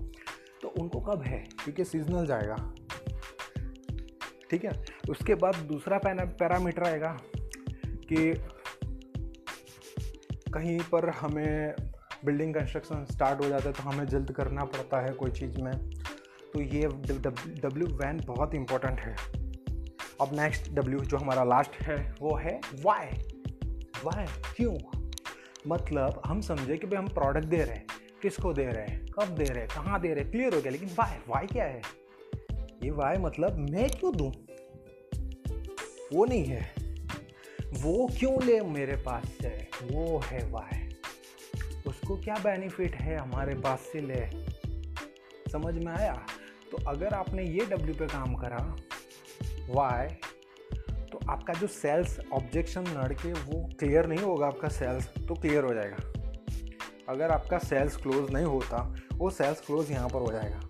तो 0.63 0.69
उनको 0.69 1.01
कब 1.01 1.23
है? 1.23 1.39
क्योंकि 1.39 1.85
सीजनल 1.85 2.27
जाएगा। 2.27 2.75
ठीक 4.51 4.65
है? 4.65 4.87
उसके 5.11 5.35
बाद 5.35 5.57
दूसरा 5.57 6.01
पैरामीटर 6.25 6.83
आएगा 6.83 7.21
कि 7.87 8.35
कहीं 10.49 10.81
पर 10.93 11.11
हमें 11.11 11.75
बिल्डिंग 12.25 12.55
कंस्ट्रक्शन 12.55 13.05
स्टार्ट 13.05 13.45
हो 13.45 13.49
जाता 13.49 13.65
है 13.65 13.73
तो 13.73 13.83
हमें 13.83 14.07
जल्द 14.07 14.33
करना 14.33 14.65
पड़ता 14.65 15.01
है 15.01 15.13
कोई 15.13 15.31
चीज़ 15.31 15.61
में। 15.61 15.91
तो 16.53 16.61
ये 16.61 16.83
डब्ल्यू 16.83 17.87
वैन 17.87 18.21
बहुत 18.27 18.55
इंपॉर्टेंट 18.55 19.01
है। 19.01 19.17
अब 20.21 20.31
नेक्स्ट 20.33 20.73
डब्ल्यू 20.73 20.99
जो 20.99 21.17
हमारा 21.17 21.45
लास्ट 21.45 21.83
है, 21.83 22.15
वो 22.21 22.37
है 22.37 22.61
वाई 22.83 23.07
वाई 24.05 24.27
क्यों? 24.57 24.79
मतलब 25.69 26.23
हम 26.27 26.41
समझे 26.41 26.77
कि 26.77 26.87
भाई 26.87 26.99
हम 26.99 27.09
प्रोडक्ट 27.09 27.45
दे 27.45 27.57
रहे 27.57 27.75
हैं। 27.75 27.87
किसको 28.23 28.53
दे 28.53 28.65
रहे 28.65 28.87
हैं? 28.87 29.07
कब 29.07 29.35
दे 29.35 29.45
रहे 29.45 29.65
हैं? 29.65 29.69
कहाँ 29.69 30.01
दे 30.01 30.15
रहे 30.15 30.23
हैं? 30.23 30.31
क्लियर 30.31 30.55
हो 30.55 30.61
गया, 30.61 30.73
लेकिन 30.73 30.89
वाई 30.89 31.17
वाई 31.29 31.47
क्या 31.47 31.65
है? 31.65 31.83
ये 32.83 32.91
वाई 32.91 33.17
मतलब 33.17 33.71
मैं 33.71 33.91
क्यों 33.91 34.17
दूँ? 34.17 34.33
वो 36.15 36.25
नहीं 36.25 36.45
है। 36.45 36.78
वो 37.75 38.09
क्यों 38.19 38.43
ले 38.45 38.61
मेरे 38.61 38.97
पास 38.97 39.25
से? 39.43 39.49
वो 39.85 40.19
है 40.25 40.39
वाई 40.51 40.87
उसको 41.87 42.17
क्या 42.17 42.35
बेनिफिट 42.35 42.95
है 42.95 43.17
हमारे 43.17 43.55
पास 43.55 43.89
से 43.93 44.01
ले? 44.01 44.25
समझ 45.53 45.75
में 45.75 45.93
आया? 45.93 46.13
तो 46.71 46.85
अगर 46.89 47.15
आपने 47.15 47.43
ये 47.43 47.67
डब्ल्यू 47.67 47.95
पे 47.95 48.07
काम 48.07 48.35
करा 48.35 48.77
वाई 49.71 50.07
तो 51.13 51.21
आपका 51.31 51.55
जो 51.55 51.67
सेल्स 51.67 52.19
ऑब्जेक्शन 52.33 52.85
लड़के, 52.87 53.33
वो 53.33 53.69
क्लियर 53.79 54.07
नहीं 54.07 54.19
होगा 54.19 54.47
आपका 54.47 54.69
सेल्स 54.69 55.09
तो 55.29 55.35
क्लियर 55.35 55.65
हो 55.65 55.75
जाएगा। 55.75 55.97
अगर 57.09 57.31
आपका 57.31 57.59
सेल्स 57.59 57.97
क्लोज 57.97 58.31
नहीं 58.31 58.45
होता, 58.45 58.97
वो 59.15 59.31
सेल्स 59.31 59.61
क्लोज 59.61 59.91
यहाँ 59.91 60.09
पर 60.09 60.19
हो 60.19 60.33
जाएगा। 60.33 60.61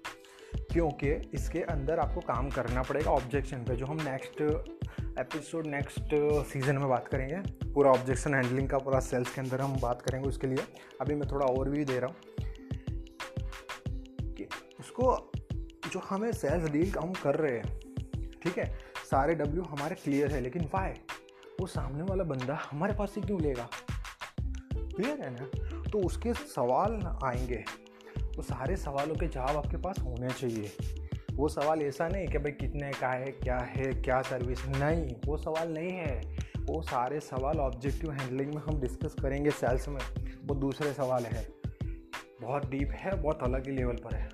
क्योंकि 0.72 1.11
इसके 1.34 1.61
अंदर 1.62 1.98
आपको 1.98 2.20
काम 2.20 2.50
करना 2.50 2.82
पड़ेगा 2.82 3.11
ऑब्जेक्शन 3.11 3.64
पे, 3.64 3.76
जो 3.76 3.87
हम 3.87 3.98
नेक्स्ट 4.00 4.42
एपिसोड 5.18 5.66
नेक्स्ट 5.66 6.14
सीज़न 6.46 6.78
में 6.78 6.88
बात 6.88 7.09
करेंगे। 7.09 7.70
पूरा 7.72 7.90
ऑब्जेक्शन 7.90 8.35
हैंडलिंग 8.35 8.68
का, 8.68 8.78
पूरा 8.78 9.00
सेल्स 9.00 9.35
के 9.35 9.40
अंदर 9.40 9.61
हम 9.61 9.81
बात 9.81 10.02
करेंगे 10.02 10.28
उसके 10.28 10.46
लिए। 10.46 10.59
अभी 11.00 11.14
मैं 11.14 11.28
थोड़ा 11.31 11.46
ओवरव्यू 11.46 11.85
दे 11.85 11.98
रहा 11.98 12.07
हूँ 12.07 12.16
कि 14.33 14.48
उसको 14.81 15.31
जो 15.92 15.98
हमें 15.98 16.33
सेल्स 16.33 16.70
डील 16.70 16.92
हम 16.98 17.12
कर 17.12 17.35
रहे 17.35 17.57
हैं, 17.57 17.81
ठीक 18.42 18.59
है? 18.59 18.78
सारे 19.11 19.35
डब्ल्यू 19.35 19.62
हमारे 19.62 19.94
क्लियर 19.94 20.33
है, 20.33 20.40
लेकिन 20.40 20.64
वाई 20.64 20.92
वो 21.61 21.66
सामने 21.66 22.02
वाला 22.02 22.24
बंदा 22.24 22.59
हमारे 22.70 22.94
पास 22.94 23.11
से 23.11 23.20
क्यों 23.20 23.40
लेगा? 23.40 23.68
क्लियर 24.74 25.20
है 25.20 25.31
ना? 25.31 25.48
तो 25.90 26.07
उसके 26.07 26.35
सवाल 26.35 27.18
आएँगे। 27.24 27.64
वो 28.37 28.42
सारे 28.42 28.76
सवालों 28.76 29.14
के 29.14 29.26
जवाब 29.26 29.57
आपके 29.57 29.76
पास 29.76 29.98
होने 29.98 30.31
चाहिए। 30.31 30.72
वो 31.38 31.48
सवाल 31.48 31.83
ऐसा 31.83 32.09
नहीं 32.09 32.29
कि 32.29 32.38
भाई 32.38 32.53
कितने 32.53 32.90
का 32.90 33.09
है, 33.09 33.27
क्या 33.27 33.59
है, 33.59 34.03
क्या 34.03 34.22
सर्विस 34.22 34.66
नहीं, 34.66 35.16
वो 35.27 35.37
सवाल 35.37 35.68
नहीं 35.68 35.90
है। 35.90 36.38
वो 36.61 36.83
सारे 36.83 37.20
सवाल 37.20 37.59
ऑब्जेक्टिव 37.59 38.11
हैंडलिंग 38.12 38.55
में 38.55 38.62
हम 38.62 38.81
डिस्कस 38.81 39.14
करेंगे 39.22 39.51
सेल्स 39.51 39.88
में। 39.88 40.01
वो 40.44 40.55
दूसरे 40.55 40.92
सवाल 40.92 41.24
है। 41.24 41.48
बहुत 42.42 42.70
डीप 42.70 42.90
है, 42.90 43.22
बहुत 43.22 43.42
अलग 43.42 43.66
ही 43.66 43.72
लेवल 43.77 43.96
पर 43.96 44.14
है। 44.14 44.29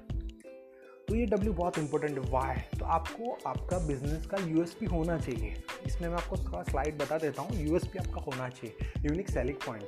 तो 1.08 1.14
ये 1.14 1.26
डब्ल्यू 1.26 1.52
बहुत 1.52 1.78
इंपॉर्टेंट 1.78 2.18
वाई 2.18 2.78
तो 2.78 2.84
आपको 2.84 3.36
आपका 3.46 3.78
बिज़नेस 3.86 4.26
का 4.26 4.36
यूएसपी 4.46 4.86
होना 4.86 5.18
चाहिए। 5.18 5.62
इसमें 5.86 6.08
मैं 6.08 6.16
आपको 6.16 6.36
थोड़ा 6.36 6.62
स्लाइड 6.62 6.98
बता 6.98 7.18
देता 7.18 7.42
हूँ। 7.42 7.56
यूएसपी 7.56 7.98
आपका 7.98 8.20
होना 8.20 8.48
चाहिए। 8.48 8.92
यूनिक 8.98 9.30
सेलिंग 9.30 9.56
पॉइंट 9.56 9.84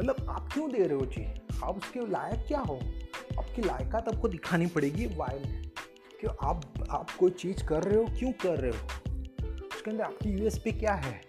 मतलब 0.00 0.26
आप 0.28 0.48
क्यों 0.52 0.70
दे 0.72 0.84
रहे 0.84 0.98
हो 0.98 1.06
चीज़ 1.06 1.64
आप 1.64 1.76
उसके 1.76 2.00
लायक 2.00 2.46
क्या 2.48 2.60
हो? 2.60 2.80
आपकी 3.38 3.62
लायकात 3.62 4.08
आपको 4.08 4.28
दिखानी 4.28 4.66
पड़ेगी। 4.66 5.06
वाई 5.06 5.38
में 5.38 5.71
कि 6.24 6.28
आप 6.42 6.86
आप 6.90 7.10
कोई 7.10 7.30
चीज़ 7.30 7.64
कर 7.64 7.82
रहे 7.82 7.96
हो, 7.96 8.04
क्यों 8.18 8.32
कर 8.32 8.58
रहे 8.58 8.70
हो? 8.70 8.86
उसके 9.66 9.90
अंदर 9.90 10.04
आपकी 10.04 10.30
यूएसपी 10.30 10.72
क्या 10.72 10.94
है? 10.94 11.20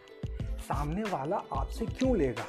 सामने 0.59 1.03
वाला 1.03 1.37
आपसे 1.57 1.85
क्यों 1.85 2.17
लेगा? 2.17 2.45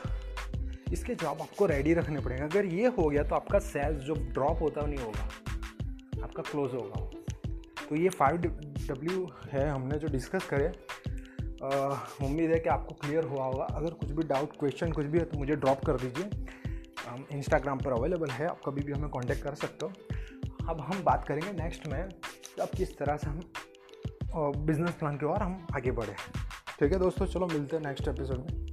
इसके 0.92 1.14
जवाब 1.14 1.40
आपको 1.40 1.66
रेडी 1.66 1.94
रखने 1.94 2.20
पड़ेंगे। 2.20 2.44
अगर 2.44 2.64
ये 2.64 2.87
हो 2.87 3.09
गया 3.09 3.22
तो 3.22 3.35
आपका 3.35 3.59
सेल्स 3.59 4.00
जो 4.00 4.14
ड्रॉप 4.14 4.61
होता 4.62 4.80
है 4.80 4.87
नहीं 4.87 5.04
होगा। 5.04 5.24
आपका 6.24 6.42
क्लोज 6.42 6.74
होगा। 6.74 7.00
तो 7.88 7.96
ये 7.96 8.09
फाइव 8.09 8.37
डब्ल्यू 8.37 9.30
है, 9.52 9.68
हमने 9.70 9.98
जो 9.98 10.09
डिस्कस 10.09 10.48
करे। 10.52 10.68
उम्मीद 12.26 12.50
है 12.50 12.59
कि 12.61 12.68
आपको 12.68 12.94
क्लियर 12.94 13.24
हुआ 13.24 13.44
होगा। 13.44 13.64
अगर 13.64 13.90
कुछ 13.90 14.11
भी 14.11 14.22
डाउट 14.22 14.57
क्वेश्चन 14.59 14.92
कुछ 14.92 15.07
भी 15.07 15.18
है 15.18 15.24
तो 15.24 15.38
मुझे 15.38 15.57
ड्रॉप 15.57 15.85
कर 15.85 15.96
दीजिए। 15.96 16.46
हम 17.09 17.26
इंस्टाग्राम 17.33 17.78
पर 17.78 17.92
अवेलेबल 17.92 18.30
है। 18.30 18.46
आप 18.46 18.61
कभी 18.66 18.83
भी 18.83 18.92
हमें 18.92 19.09
कांटेक्ट 19.09 19.42
कर 19.42 19.54
सकते 19.54 19.87
हो। 19.87 19.92
अब 20.68 20.80
हम 20.80 21.02
बात 21.04 21.24
करेंगे 21.28 21.62
नेक्स्ट 21.62 21.87
में। 21.87 22.09
अब 22.62 22.69
किस 22.77 22.97
तरह 22.99 23.17
से 23.17 23.27
हम 23.27 23.40
बिज़नेस 24.67 24.95
प्लान 24.95 25.17
के 25.17 25.27
और 25.27 25.43
हम 25.43 25.67
आगे 25.77 25.90
बढ़े 25.93 26.14
ठीक 26.81 26.93
है 26.93 26.99
दोस्तों, 26.99 27.27
चलो 27.27 27.47
मिलते 27.47 27.77
हैं 27.77 27.83
नेक्स्ट 27.85 28.09
एपिसोड 28.09 28.38
में। 28.40 28.63